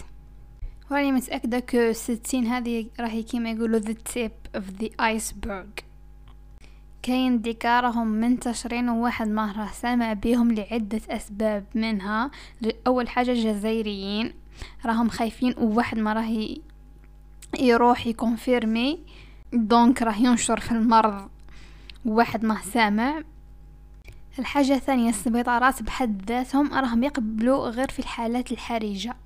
وراني 0.91 1.13
متأكدة 1.13 1.61
que 1.61 1.93
ستين 1.93 2.47
هذه 2.47 2.87
راهي 3.01 3.23
كيما 3.23 3.51
يقولوا 3.51 3.81
the 3.81 3.95
tip 4.15 4.44
of 4.55 4.83
the 4.83 4.91
iceberg. 5.01 5.85
كاين 7.03 7.41
des 7.41 7.61
cas 7.61 7.81
راهم 7.81 8.07
منتشرين 8.07 8.89
وواحد 8.89 9.29
ما 9.29 9.53
راه 9.53 9.71
سامع 9.73 10.13
بيهم 10.13 10.53
لعدة 10.53 11.01
أسباب 11.09 11.65
منها 11.75 12.31
أول 12.87 13.09
حاجة 13.09 13.31
الجزائريين 13.31 14.33
راهم 14.87 15.09
خايفين 15.09 15.55
وواحد 15.59 15.99
ما 15.99 16.13
راهي 16.13 16.61
يروح 17.59 18.07
يconfirmer. 18.07 18.99
donc 19.53 20.03
راه 20.03 20.17
ينشر 20.17 20.61
في 20.61 20.73
المرض 20.73 21.29
واحد 22.05 22.45
ما 22.45 22.61
سامع. 22.61 23.23
الحاجة 24.39 24.75
الثانية 24.75 25.11
السبيطارات 25.11 25.83
بحد 25.83 26.23
ذاتهم 26.29 26.75
راهم 26.75 27.05
يقبلوا 27.05 27.69
غير 27.69 27.91
في 27.91 27.99
الحالات 27.99 28.53
الحرجة. 28.53 29.17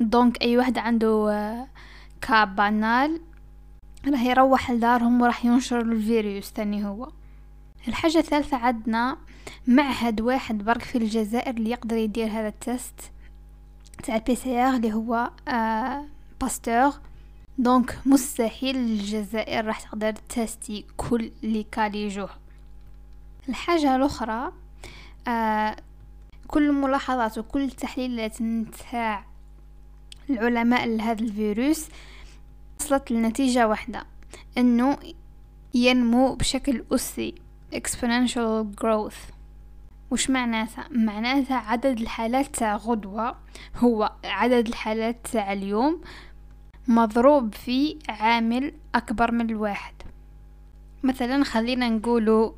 donc 0.00 0.42
أي 0.42 0.56
واحد 0.56 0.78
عنده 0.78 1.32
آه، 1.32 1.66
cas 2.20 2.56
banal 2.56 3.20
راح 4.08 4.22
يروح 4.22 4.70
لدارهم 4.70 5.20
وراح 5.22 5.44
ينشر 5.44 5.80
الفيروس 5.80 6.52
تاني 6.52 6.84
هو. 6.84 7.08
الحاجة 7.88 8.18
الثالثة 8.18 8.56
عندنا 8.56 9.16
معهد 9.66 10.20
واحد 10.20 10.58
برك 10.64 10.82
في 10.82 10.98
الجزائر 10.98 11.54
اللي 11.56 11.70
يقدر 11.70 11.96
يدير 11.96 12.26
هذا 12.26 12.48
ال 12.48 12.58
test 12.58 13.00
تاع 14.02 14.16
ال 14.16 14.34
PCR 14.34 14.74
اللي 14.74 14.92
هو 14.92 15.30
آه 15.48 16.04
باستور 16.40 16.92
donc 17.58 17.98
مستحيل 18.06 18.76
الجزائر 18.76 19.64
راح 19.64 19.80
تقدر 19.80 20.12
تtester 20.12 20.84
كل 20.96 21.05
les 21.05 21.17
cas 21.17 21.30
اللي 21.44 21.62
جوه 21.72 22.30
الحاجة 23.48 23.96
الأخرى 23.96 24.52
آه 25.28 25.76
كل 26.46 26.68
الملاحظات 26.68 27.38
وكل 27.38 27.62
التحليلات 27.64 28.42
نتاع 28.42 29.24
العلماء 30.30 30.86
لهذا 30.86 31.22
الفيروس 31.22 31.88
وصلت 32.80 33.10
لنتيجة 33.10 33.68
واحدة 33.68 34.06
إنه 34.58 34.98
ينمو 35.74 36.34
بشكل 36.34 36.84
أسي 36.92 37.34
exponential 37.74 38.64
growth. 38.82 39.32
وش 40.10 40.30
معناتها؟ 40.30 40.88
معناتها 40.90 41.56
عدد 41.56 42.00
الحالات 42.00 42.56
تاع 42.56 42.76
غدوة 42.76 43.36
هو 43.76 44.12
عدد 44.24 44.66
الحالات 44.66 45.26
تاع 45.32 45.52
اليوم 45.52 46.00
مضروب 46.88 47.54
في 47.54 47.98
عامل 48.08 48.72
أكبر 48.94 49.32
من 49.32 49.50
الواحد. 49.50 49.94
مثلا 51.02 51.44
خلينا 51.44 51.88
نقولوا 51.88 52.52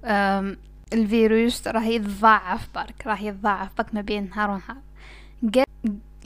الفيروس 0.92 1.68
راح 1.68 1.85
يتضاعف 1.85 2.68
برك 2.74 3.07
راح 3.07 3.22
يتضاعف 3.22 3.70
برك 3.78 3.94
ما 3.94 4.00
بين 4.00 4.31
نهار 4.31 4.50
ونهار. 4.50 4.76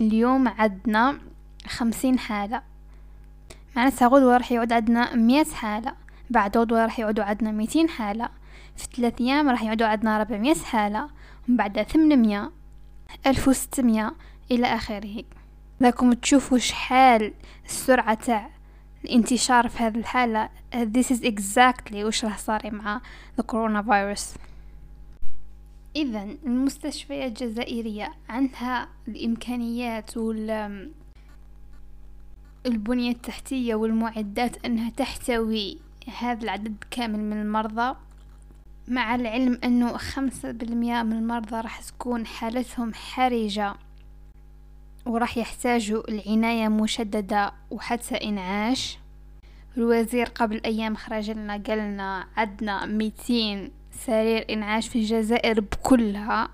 اليوم 0.01 0.49
عندنا 0.49 1.19
خمسين 1.67 2.19
حالة. 2.19 2.63
معناتها 3.77 4.09
غدوة 4.09 4.37
راح 4.37 4.53
يعود 4.53 4.73
عندنا 4.73 5.15
مية 5.15 5.45
حالة 5.45 5.95
بعد 6.31 6.59
غدوة 6.59 6.85
راح 6.85 6.99
يعودوا 6.99 7.25
عندنا 7.25 7.51
ميتين 7.51 7.89
حالة 7.89 8.29
في 8.77 8.87
ثلاث 8.97 9.21
أيام 9.21 9.49
راح 9.49 9.63
يعودوا 9.63 9.87
عندنا 9.87 10.19
ربعمية 10.19 10.55
حالة 10.55 11.09
ومن 11.49 11.57
بعد 11.57 11.83
ثمنمية 11.83 12.51
ألف 13.27 13.49
وستمية 13.49 14.15
إلى 14.51 14.67
آخره. 14.67 15.25
لكم 15.81 16.13
تشوفوا 16.13 16.59
شحال 16.59 17.33
السرعة 17.67 18.15
تاع 18.15 18.51
الانتشار 19.05 19.69
في 19.69 19.83
هذه 19.83 19.99
الحالة 19.99 20.49
this 20.75 21.07
is 21.07 21.23
exactly 21.25 21.95
وش 21.95 22.25
راح 22.25 22.39
صار 22.39 22.71
مع 22.71 23.01
الكورونا 23.39 23.83
فيروس. 23.83 24.35
إذا 25.97 26.29
المستشفيات 26.47 27.43
الجزائرية 27.43 28.13
عندها 28.29 28.89
الإمكانيات 29.09 30.17
البنية 32.67 33.11
التحتية 33.11 33.75
والمعدات 33.75 34.65
أنها 34.65 34.91
تحتوي 34.91 35.79
هذا 36.19 36.43
العدد 36.43 36.75
كامل 36.91 37.19
من 37.19 37.41
المرضى. 37.41 37.97
مع 38.89 39.15
العلم 39.15 39.59
أنه 39.65 39.97
خمسة 39.97 40.51
بالمئة 40.51 41.03
من 41.03 41.13
المرضى 41.13 41.57
راح 41.57 41.81
تكون 41.81 42.27
حالتهم 42.27 42.95
حرجة 42.95 43.75
وراح 45.07 45.37
يحتاجوا 45.37 46.11
العناية 46.11 46.69
مشددة 46.69 47.53
وحتى 47.71 48.15
إنعاش. 48.15 48.99
الوزير 49.77 50.27
قبل 50.27 50.61
أيام 50.65 50.95
خرج 50.95 51.31
لنا 51.31 51.57
قالنا 51.57 52.27
عدنا 52.37 52.87
ميتين 52.87 53.71
سرير 53.93 54.47
إنعاش 54.51 54.89
في 54.89 54.99
الجزائر 54.99 55.61
بكلها. 55.61 56.49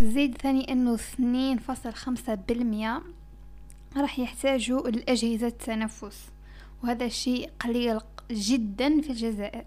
زيد 0.00 0.36
ثاني 0.36 0.72
أنه 0.72 0.94
اثنين 0.94 1.58
فاصل 1.58 1.92
خمسة 1.92 2.34
بالمئة 2.34 3.02
راح 3.96 4.18
يحتاجوا 4.18 4.88
الأجهزة 4.88 5.46
التنفس 5.46 6.28
وهذا 6.82 7.04
الشيء 7.04 7.50
قليل 7.60 8.00
جدا 8.30 9.00
في 9.00 9.10
الجزائر. 9.10 9.64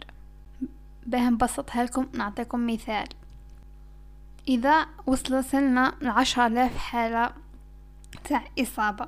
باه 1.06 1.30
نبسطها 1.30 1.84
لكم 1.84 2.08
نعطيكم 2.14 2.68
مثال. 2.68 3.08
إذا 4.48 4.86
وصلت 5.08 5.56
لنا 5.56 5.94
العشرة 6.02 6.48
آلاف 6.48 6.78
حالة 6.78 7.34
تاع 8.24 8.44
إصابة 8.60 9.08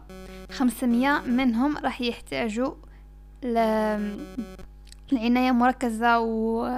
خمسمية 0.51 1.21
منهم 1.27 1.77
راح 1.77 2.01
يحتاجوا 2.01 2.73
العناية 5.13 5.51
مركزة 5.51 6.19
و... 6.19 6.69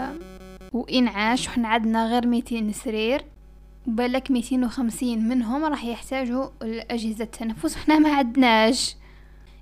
وإنعاش. 0.73 1.47
وحنا 1.47 1.67
عندنا 1.67 2.07
غير 2.07 2.27
ميتين 2.27 2.73
سرير. 2.73 3.25
بالك 3.87 4.31
ميتين 4.31 4.63
وخمسين 4.63 5.27
منهم 5.27 5.65
راح 5.65 5.83
يحتاجوا 5.83 6.49
الأجهزة 6.61 7.23
التنفس. 7.23 7.77
وحنا 7.77 7.99
ما 7.99 8.09
عدناش 8.09 8.95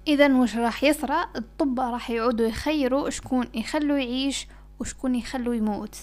إذا 0.07 0.37
وش 0.37 0.55
راح 0.55 0.83
يصرى؟ 0.83 1.25
الطب 1.35 1.79
راح 1.79 2.09
يعودوا 2.09 2.47
يخيروا 2.47 3.09
شكون 3.09 3.47
يخلوا 3.53 3.97
يعيش 3.97 4.47
وشكون 4.79 5.15
يخلوا 5.15 5.55
يموت. 5.55 5.97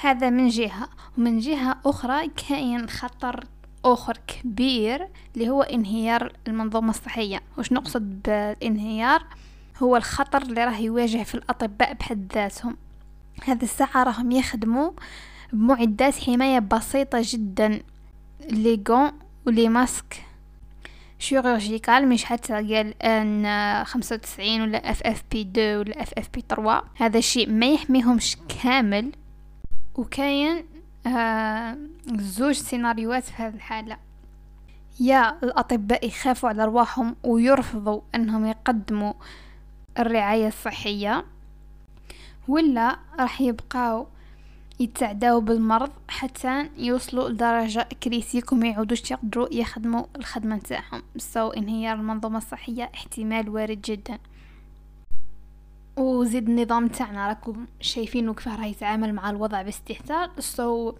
هذا 0.00 0.30
من 0.30 0.48
جهة. 0.48 0.88
ومن 1.18 1.38
جهة 1.38 1.78
أخرى 1.86 2.28
كاين 2.28 2.88
خطر 2.88 3.44
آخر 3.84 4.18
كبير 4.26 5.08
اللي 5.34 5.48
هو 5.48 5.62
انهيار 5.62 6.32
المنظومة 6.48 6.90
الصحية. 6.90 7.40
وش 7.58 7.72
نقصد 7.72 8.22
بالانهيار؟ 8.22 9.24
هو 9.82 9.96
الخطر 9.96 10.42
اللي 10.42 10.64
راه 10.64 10.78
يواجه 10.78 11.22
في 11.22 11.34
الأطباء 11.34 11.92
بحد 11.92 12.32
ذاتهم. 12.34 12.76
هذه 13.44 13.62
الساعة 13.62 14.02
راهم 14.02 14.30
يخدموا 14.30 14.90
بمعدات 15.52 16.18
حماية 16.18 16.58
بسيطة 16.58 17.18
جدا. 17.22 17.82
les 18.50 18.82
gants 18.88 19.12
و 19.46 19.51
les 19.51 19.68
masques 19.68 20.22
chirurgicaux 21.18 22.08
مش 22.08 22.24
حتى 22.24 22.52
الـ 22.52 23.02
N 23.02 23.84
خمسة 23.84 24.16
وتسعين 24.16 24.62
ولا 24.62 24.90
اف 24.90 25.02
اف 25.02 25.22
بي 25.30 25.44
دو 25.44 25.60
ولا 25.60 26.02
اف 26.02 26.12
اف 26.18 26.28
بي 26.34 26.42
تروا 26.42 26.80
هذا 26.94 27.18
الشيء 27.18 27.50
ما 27.50 27.66
يحميهمش 27.72 28.36
كامل. 28.62 29.12
وكاين 29.94 30.64
آه 31.06 31.78
زوج 32.06 32.54
سيناريوهات 32.54 33.24
في 33.24 33.42
هذه 33.42 33.54
الحالة. 33.54 33.96
يا 35.00 35.38
الأطباء 35.42 36.06
يخافوا 36.06 36.48
على 36.48 36.62
أرواحهم 36.62 37.16
ويرفضوا 37.22 38.00
أنهم 38.14 38.46
يقدموا 38.46 39.12
الرعاية 39.98 40.48
الصحية 40.48 41.24
ولا 42.48 42.98
راح 43.20 43.40
يبقاو 43.40 44.06
يتعداو 44.82 45.40
بالمرض 45.40 45.90
حتى 46.08 46.70
يوصلوا 46.76 47.28
لدرجة 47.28 47.88
critique 48.02 48.52
وما 48.52 48.68
يعودوش 48.68 49.10
يقدروا 49.10 49.54
يخدموا 49.54 50.04
الخدمة 50.16 50.56
نتاعهم. 50.56 51.02
so 51.16 51.48
انهيار 51.48 51.96
المنظومة 51.96 52.38
الصحية 52.38 52.90
احتمال 52.94 53.48
وارد 53.48 53.80
جدا. 53.82 54.18
وزيد 55.96 56.48
النظام 56.48 56.88
تاعنا 56.88 57.28
راكم 57.28 57.66
شايفينه 57.80 58.34
كيف 58.34 58.48
راه 58.48 58.64
يتعامل 58.64 59.14
مع 59.14 59.30
الوضع 59.30 59.62
باستهتار. 59.62 60.30
سو 60.38 60.94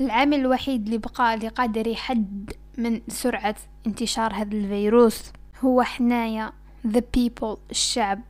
العامل 0.00 0.40
الوحيد 0.40 0.84
اللي 0.84 0.98
بقى 0.98 1.34
اللي 1.34 1.48
قادر 1.48 1.86
يحد 1.86 2.52
من 2.78 3.00
سرعة 3.08 3.56
انتشار 3.86 4.32
هذا 4.34 4.56
الفيروس 4.56 5.32
هو 5.64 5.82
حنايا 5.82 6.52
the 6.86 7.00
people 7.16 7.58
الشعب. 7.70 8.20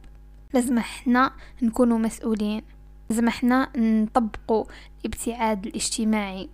لازم 0.54 0.78
إحنا 0.78 1.32
نكونوا 1.62 1.98
مسؤولين. 1.98 2.62
لازم 3.14 3.28
إحنا 3.28 3.68
نطبقوا 3.76 4.64
الابتعاد 5.00 5.66
الاجتماعي. 5.66 6.48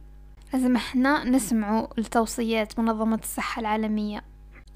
لازم 0.52 0.76
إحنا 0.76 1.24
نسمعوا 1.24 1.86
لتوصيات 1.98 2.78
منظمة 2.78 3.20
الصحة 3.22 3.60
العالمية. 3.60 4.22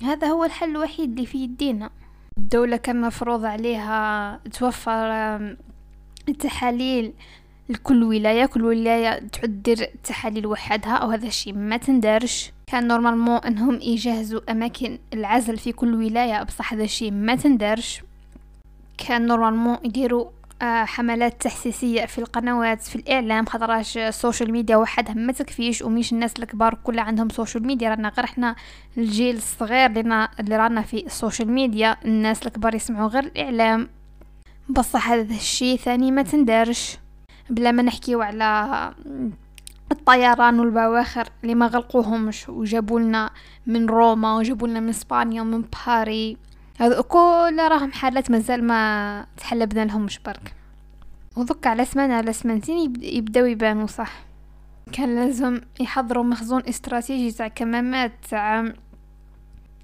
هذا 0.03 0.27
هو 0.27 0.44
الحل 0.44 0.70
الوحيد 0.70 1.11
اللي 1.11 1.27
في 1.27 1.38
يدينا. 1.38 1.90
الدولة 2.38 2.77
كان 2.77 3.01
مفروض 3.01 3.44
عليها 3.44 4.40
توفر 4.53 5.11
التحاليل. 6.29 7.12
لكل 7.68 8.03
ولاية 8.03 8.47
كل 8.47 8.64
ولاية 8.64 9.18
تقدر 9.18 9.87
تحاليل 10.05 10.47
وحدها 10.47 10.94
وهذا 10.94 11.27
الشيء 11.27 11.55
ما 11.55 11.77
تندرش. 11.77 12.53
كان 12.66 12.88
normalement 12.88 13.38
أنهم 13.38 13.75
يجهزوا 13.75 14.51
أماكن 14.51 14.99
العزل 15.12 15.57
في 15.57 15.73
كل 15.73 15.94
ولاية 15.94 16.42
بصح 16.42 16.73
هذا 16.73 16.85
الشيء 16.85 17.12
ما 17.12 17.35
تندرش. 17.37 18.03
كان 18.99 19.27
normalement 19.27 19.79
يديروا 19.85 20.31
حملات 20.85 21.42
تحسيسية 21.42 22.07
في 22.07 22.18
القنوات 22.18 22.83
في 22.83 22.96
الإعلام 22.96 23.46
خاطراش 23.46 23.98
ال 23.98 24.06
social 24.06 24.53
media 24.53 24.77
وحدها 24.77 25.14
ما 25.14 25.33
تكفيش 25.33 25.83
ومش 25.83 26.12
الناس 26.12 26.33
الكبار 26.38 26.79
كلها 26.85 27.05
عندهم 27.05 27.29
social 27.29 27.66
media. 27.66 27.90
رانا 27.90 28.09
غير 28.09 28.24
إحنا 28.24 28.57
الجيل 28.98 29.37
الصغير 29.37 29.90
اللي, 29.90 30.29
اللي 30.40 30.57
رانا 30.57 30.83
في 30.83 31.07
ال 31.07 31.13
social 31.13 31.50
media 31.50 31.96
الناس 32.05 32.46
الكبار 32.46 32.74
يسمعوا 32.74 33.09
غير 33.09 33.24
الإعلام. 33.24 33.88
بصح 34.68 35.11
هذا 35.11 35.35
الشيء 35.35 35.79
ثاني 35.79 36.11
ما 36.11 36.22
تندرش. 36.22 36.98
بلا 37.50 37.72
ما 37.72 37.83
نحكيو 37.83 38.22
على 38.22 38.92
الطيران 39.92 40.61
والبواخر 40.61 41.29
اللي 41.42 41.55
ما 41.55 41.66
غلقوهمش 41.66 42.48
وجابوا 42.48 43.00
لنا 43.00 43.31
من 43.66 43.87
روما 43.87 44.37
وجابوا 44.37 44.68
لنا 44.68 44.81
من 44.81 44.88
إسبانيا 44.88 45.42
ومن 45.42 45.64
باريس 45.87 46.37
هذا 46.80 47.00
كل 47.00 47.58
راهم 47.58 47.92
حالات 47.92 48.30
مازال 48.30 48.64
ما 48.64 49.26
تحسبنالهمش 49.37 50.18
برك. 50.18 50.54
وذك 51.37 51.66
على 51.66 51.84
سمانة 51.84 52.14
على 52.14 52.32
سمانتين 52.32 52.92
يبداو 53.02 53.44
يبانوا 53.44 53.87
صح. 53.87 54.12
كان 54.92 55.16
لازم 55.16 55.60
يحضروا 55.80 56.24
مخزون 56.24 56.62
استراتيجي 56.68 57.32
تاع 57.32 57.48
كمامات 57.48 58.12
تاع 58.30 58.72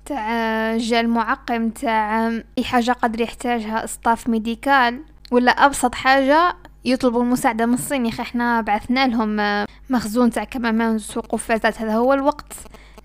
تاع 0.05 0.76
جل 0.76 1.09
معقم 1.09 1.70
تاع 1.70 2.29
اي 2.59 2.64
حاجة 2.64 2.92
قدر 2.92 3.20
يحتاجها 3.20 3.87
staff 3.87 4.29
médical 4.29 5.01
ولا 5.31 5.50
أبسط 5.50 5.94
حاجة 5.94 6.57
يطلبوا 6.85 7.22
المساعده 7.22 7.66
من 7.66 7.74
الصين. 7.74 8.07
يا 8.07 8.12
إحنا 8.20 8.61
بعثنا 8.61 9.07
لهم 9.07 9.66
مخزون 9.90 10.31
تاع 10.31 10.44
كمامات 10.44 11.16
وقفازات 11.16 11.81
هذا 11.81 11.94
هو 11.94 12.12
الوقت. 12.12 12.53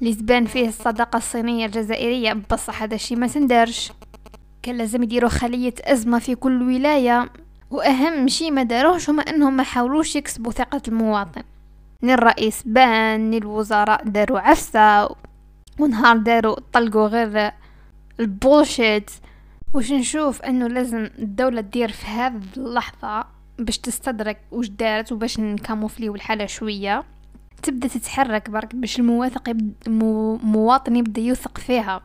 اللي 0.01 0.15
تبان 0.15 0.45
فيه 0.45 0.67
الصداقة 0.67 1.17
الصينية 1.17 1.65
الجزائرية 1.65 2.34
بصح 2.51 2.81
هذا 2.81 2.95
الشي 2.95 3.15
ما 3.15 3.27
تندرش 3.27 3.91
كان 4.63 4.77
لازم 4.77 5.03
يديروا 5.03 5.29
خلية 5.29 5.73
أزمة 5.84 6.19
في 6.19 6.36
كل 6.36 6.62
ولاية 6.63 7.29
وأهم 7.71 8.27
شي 8.27 8.51
ما 8.51 8.63
داروهش 8.63 9.10
هما 9.10 9.23
أنهم 9.23 9.58
ما 9.58 9.63
حاولوش 9.63 10.15
يكسبوا 10.15 10.51
ثقة 10.51 10.81
المواطن. 10.88 11.43
ni 12.03 12.13
الرئيس 12.13 12.63
بان 12.65 13.29
ni 13.29 13.38
الوزراء 13.38 14.03
داروا 14.03 14.39
عفسة 14.39 15.10
ونهار 15.79 16.17
داروا 16.17 16.55
طلقوا 16.73 17.08
غير 17.08 17.51
ال 18.19 18.30
bullshit 18.30 19.11
وش 19.73 19.91
نشوف 19.91 20.41
إنه 20.41 20.67
لازم 20.67 21.10
الدولة 21.19 21.62
تدير 21.62 21.91
في 21.91 22.05
هذه 22.05 22.41
اللحظة 22.58 23.25
باش 23.60 23.77
تستدرك 23.77 24.38
وش 24.51 24.67
دارت 24.67 25.12
وباش 25.12 25.39
ن 25.39 25.46
camoufler 25.46 26.03
يو 26.03 26.15
الحالة 26.15 26.45
شوية. 26.45 27.03
تبدأ 27.65 27.88
تتحرك 27.88 28.49
برك 28.49 28.75
باش 28.75 28.99
المواطن 28.99 29.49
يبد 29.49 29.73
مواطن 30.43 30.95
يبدأ 30.95 31.21
يوثق 31.21 31.58
فيها. 31.58 32.01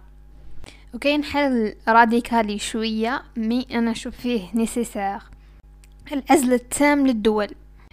وكاين 0.95 1.25
حل 1.25 1.75
راديكالي 1.89 2.59
شوية. 2.59 3.23
مي 3.37 3.67
أنا 3.71 3.91
أشوف 3.91 4.17
فيه 4.17 4.43
نيسيسار 4.55 5.23
العزل 6.13 6.53
التام 6.53 7.07
للدول. 7.07 7.49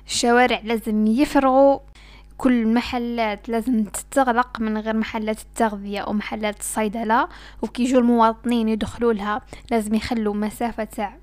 الشوارع 0.08 0.62
لازم 0.64 1.08
يفرغوا. 1.08 1.80
كل 2.38 2.54
المحلات 2.62 3.50
لازم 3.50 3.84
تتغلق 3.84 4.60
من 4.60 4.78
غير 4.78 4.98
محلات 4.98 5.42
التغذية 5.42 6.00
أو 6.00 6.14
محلات 6.14 6.60
الصيدلة. 6.60 7.28
وكي 7.62 7.84
يجوا 7.84 8.00
المواطنين 8.00 8.70
يدخلوا 8.70 9.14
لها 9.14 9.42
لازم 9.72 9.96
يخلوا 9.96 10.34
مسافة 10.34 10.84
تاع 10.84 11.18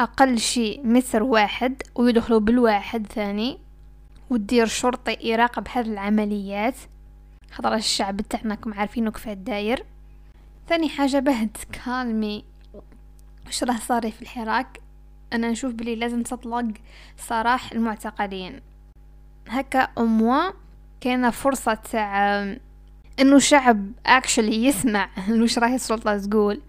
أقل 0.00 0.38
شيء 0.38 0.86
متر 0.86 1.22
واحد 1.22 1.82
ويدخلوا 1.94 2.40
بالواحد 2.40 3.06
ثاني. 3.06 3.67
ودير 4.30 4.66
شرطي 4.66 5.16
يراقب 5.20 5.68
هذه 5.72 5.86
العمليات. 5.86 6.74
خاطر 7.52 7.74
الشعب 7.74 8.20
تاعنا 8.20 8.54
كم 8.54 8.74
عارفينه 8.74 9.10
كيف 9.10 9.28
داير. 9.28 9.84
ثاني 10.68 10.88
حاجة 10.88 11.18
بهد 11.18 11.56
كالمي 11.72 12.44
وش 13.46 13.64
راه 13.64 13.76
صاري 13.76 14.10
في 14.10 14.22
الحراك؟ 14.22 14.80
أنا 15.32 15.50
نشوف 15.50 15.72
بلي 15.72 15.96
لازم 15.96 16.22
تطلق 16.22 16.68
سراح 17.16 17.72
المعتقلين. 17.72 18.60
هكا 19.48 19.80
اموا 19.98 20.50
كاينة 21.00 21.30
فرصة 21.30 21.74
تاع 21.74 22.42
إنه 23.20 23.36
الشعب 23.36 23.92
اكشلي 24.06 24.64
يسمع 24.64 25.10
وش 25.42 25.58
راهي 25.58 25.74
السلطة 25.74 26.18
تقول. 26.18 26.60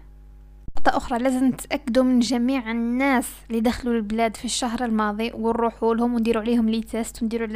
نقطة 0.80 0.96
أخرى 0.96 1.18
لازم 1.18 1.44
نتأكدوا 1.44 2.04
من 2.04 2.20
جميع 2.20 2.70
الناس 2.70 3.28
اللي 3.50 3.60
دخلوا 3.60 3.94
البلاد 3.94 4.36
في 4.36 4.44
الشهر 4.44 4.84
الماضي 4.84 5.32
ونروحوا 5.34 5.94
لهم 5.94 6.14
ونديروا 6.14 6.42
عليهم 6.42 6.68
لي 6.68 6.80
تيست 6.80 7.22
ونديروا 7.22 7.48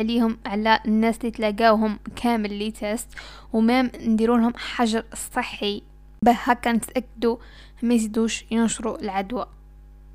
عليهم 0.00 0.38
على 0.46 0.80
الناس 0.86 1.18
اللي 1.18 1.30
تلاقاوهم 1.30 1.98
كامل 2.16 2.52
لي 2.52 2.70
تيست 2.70 3.08
ومام 3.52 3.90
نديروا 4.00 4.38
لهم 4.38 4.52
حجر 4.56 5.04
صحي. 5.34 5.82
به 6.22 6.32
هكا 6.32 6.72
نتأكدوا 6.72 7.36
ما 7.82 7.94
يزيدوش 7.94 8.44
ينشروا 8.50 8.98
العدوى. 9.02 9.46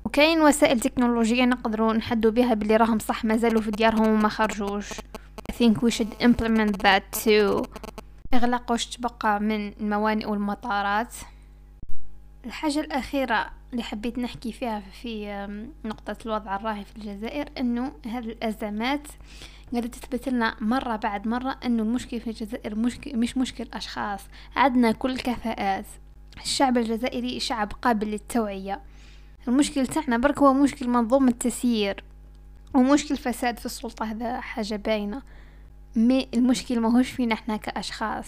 وكاين 0.04 0.40
وسائل 0.40 0.80
تكنولوجية 0.80 1.44
نقدروا 1.44 1.92
نحدوا 1.92 2.30
بها 2.30 2.54
باللي 2.54 2.76
راهم 2.76 2.98
صح 2.98 3.24
مازالوا 3.24 3.60
في 3.60 3.70
ديارهم 3.70 4.08
وما 4.08 4.28
خرجوش. 4.28 4.88
I 5.50 5.54
think 5.54 5.82
we 5.82 5.90
should 5.90 6.24
implement 6.24 6.82
that 6.82 7.24
too. 7.24 7.66
إغلاق 8.34 8.76
تبقى 8.76 9.40
من 9.40 9.72
الموانئ 9.72 10.26
والمطارات. 10.26 11.14
الحاجة 12.46 12.80
الأخيرة 12.80 13.50
اللي 13.72 13.82
حبيت 13.82 14.18
نحكي 14.18 14.52
فيها 14.52 14.80
في 14.80 15.46
نقطة 15.84 16.16
الوضع 16.26 16.56
الراهي 16.56 16.84
في 16.84 16.96
الجزائر 16.96 17.48
أنه 17.58 17.92
هذه 18.06 18.24
الأزمات 18.24 19.08
قاعدة 19.72 19.88
تثبت 19.88 20.28
لنا 20.28 20.56
مرة 20.60 20.96
بعد 20.96 21.28
مرة 21.28 21.58
أنه 21.64 21.82
المشكلة 21.82 22.20
في 22.20 22.30
الجزائر 22.30 22.74
مشكل 22.74 23.16
مش 23.16 23.36
مشكل 23.38 23.68
أشخاص 23.72 24.20
عندنا 24.56 24.92
كل 24.92 25.10
الكفاءات. 25.10 25.86
الشعب 26.42 26.78
الجزائري 26.78 27.40
شعب 27.40 27.72
قابل 27.72 28.06
للتوعية. 28.06 28.80
المشكل 29.48 29.86
تاعنا 29.86 30.16
برك 30.16 30.38
هو 30.38 30.52
مشكل 30.52 30.88
منظومة 30.88 31.28
التسيير 31.28 32.04
ومشكل 32.74 33.16
فساد 33.16 33.58
في 33.58 33.66
السلطة 33.66 34.04
هذا 34.04 34.40
حاجة 34.40 34.76
باينة. 34.76 35.22
مي 35.96 36.28
المشكل 36.34 36.80
ماهوش 36.80 37.10
فينا 37.10 37.34
إحنا 37.34 37.56
كأشخاص. 37.56 38.26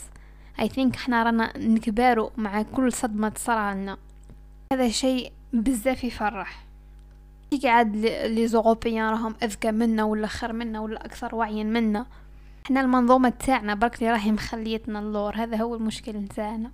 I 0.59 0.69
think 0.69 0.95
إحنا 0.95 1.23
رانا 1.23 1.59
نكبارو 1.59 2.31
مع 2.37 2.63
كل 2.63 2.93
صدمة 2.93 3.29
تصرالنا 3.29 3.99
هذا 4.73 4.89
شيء 4.89 5.33
بزاف 5.53 6.05
يفرح. 6.05 6.65
قاعد 7.63 7.97
les 7.97 8.47
Européens 8.47 9.11
راهم 9.11 9.35
أذكى 9.43 9.71
منا 9.73 10.05
ولا 10.05 10.27
خير 10.27 10.53
منا 10.53 10.81
ولا 10.81 11.05
أكثر 11.05 11.35
وعيا 11.35 11.65
منا. 11.65 12.07
إحنا 12.67 12.81
المنظومة 12.81 13.29
تاعنا 13.29 13.75
برك 13.75 13.99
اللي 13.99 14.13
راهي 14.13 14.33
مخليتنا 14.33 14.99
اللور. 14.99 15.35
هذا 15.37 15.57
هو 15.57 15.75
المشكل 15.75 16.17
نتاعنا. 16.17 16.71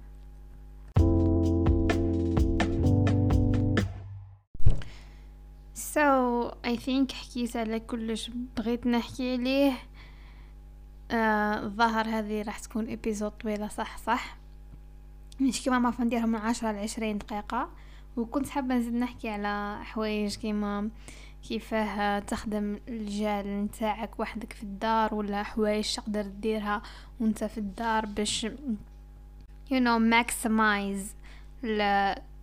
So 5.94 6.54
I 6.64 6.76
think 6.76 7.12
حكيت 7.12 7.56
على 7.56 7.80
كلش 7.80 8.30
بغيت 8.56 8.86
نحكي 8.86 9.36
ليه. 9.36 9.72
آه 11.10 11.72
هذه 12.06 12.42
راح 12.42 12.58
تكون 12.58 12.90
épisode 12.92 13.30
طويلة 13.30 13.68
صح 13.68 13.98
صح؟ 13.98 14.36
مش 15.40 15.64
كما 15.64 15.78
ما 15.78 15.92
نديرها 16.00 16.26
من 16.26 16.36
عشرة 16.36 16.72
لعشرين 16.72 17.18
دقيقة. 17.18 17.68
وكنت 18.16 18.48
حابة 18.48 18.74
نزيد 18.74 18.94
نحكي 18.94 19.28
على 19.28 19.84
حوايج 19.84 20.36
كيما 20.36 20.90
كيفاه 21.48 22.18
تخدم 22.18 22.78
الجال 22.88 23.64
نتاعك 23.64 24.20
وحدك 24.20 24.52
في 24.52 24.62
الدار 24.62 25.14
ولا 25.14 25.42
حوايج 25.42 25.94
تقدر 25.94 26.22
تديرها 26.22 26.82
وانت 27.20 27.44
في 27.44 27.58
الدار 27.58 28.06
باش 28.06 28.46
you 29.70 29.80
know 29.80 30.00
maximize 30.12 31.14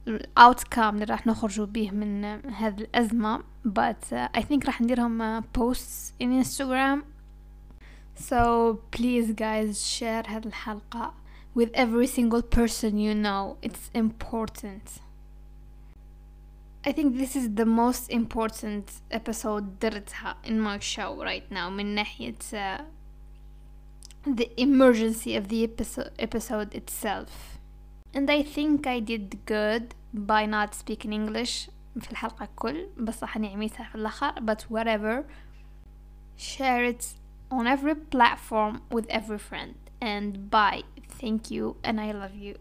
الاوتكام 0.08 0.94
اللي 0.94 1.06
راح 1.06 1.28
نخرجوا 1.28 1.66
به 1.66 1.92
من 1.92 2.26
هذه 2.52 2.82
الأزمة. 2.82 3.44
But 3.66 4.12
uh, 4.12 4.40
I 4.40 4.42
think 4.42 4.66
راح 4.66 4.82
نديرهم 4.82 5.42
uh, 5.42 5.44
posts 5.60 6.14
in 6.24 6.44
Instagram. 6.44 7.17
so 8.17 8.81
please 8.91 9.33
guys 9.33 9.87
share 9.87 10.23
هذه 10.27 10.47
الحلقة 10.47 11.15
with 11.55 11.71
every 11.75 12.07
single 12.07 12.43
person 12.43 12.99
you 12.99 13.15
know 13.15 13.57
it's 13.63 13.91
important 13.95 15.01
I 16.85 16.91
think 16.91 17.17
this 17.17 17.37
is 17.37 17.55
the 17.55 17.65
most 17.65 18.11
important 18.11 18.91
episode 19.11 19.79
درتها 19.81 20.37
in 20.45 20.61
my 20.61 20.79
show 20.79 21.23
right 21.23 21.51
now 21.51 21.71
من 21.71 21.95
ناحية 21.95 22.39
uh, 22.53 22.83
the 24.27 24.51
emergency 24.57 25.37
of 25.37 25.49
the 25.49 25.65
episode, 25.65 26.11
episode 26.19 26.75
itself 26.75 27.59
and 28.15 28.31
I 28.31 28.43
think 28.43 28.87
I 28.87 29.01
did 29.01 29.39
good 29.47 29.95
by 30.13 30.47
not 30.47 30.75
speaking 30.75 31.13
English 31.13 31.71
في 32.01 32.11
الحلقة 32.13 32.49
كل 32.57 32.87
بس 32.99 33.23
راح 33.23 33.37
نعميتها 33.37 33.85
في 33.85 33.95
الآخر 33.95 34.35
but 34.35 34.61
whatever 34.63 35.25
share 36.37 36.85
it 36.85 37.05
on 37.50 37.68
every 37.68 37.96
platform 37.96 38.82
with 38.92 39.06
every 39.10 39.38
friend. 39.38 39.76
And 40.02 40.50
bye. 40.50 40.84
Thank 41.10 41.50
you 41.50 41.78
and 41.84 42.00
I 42.00 42.12
love 42.12 42.36
you 42.36 42.58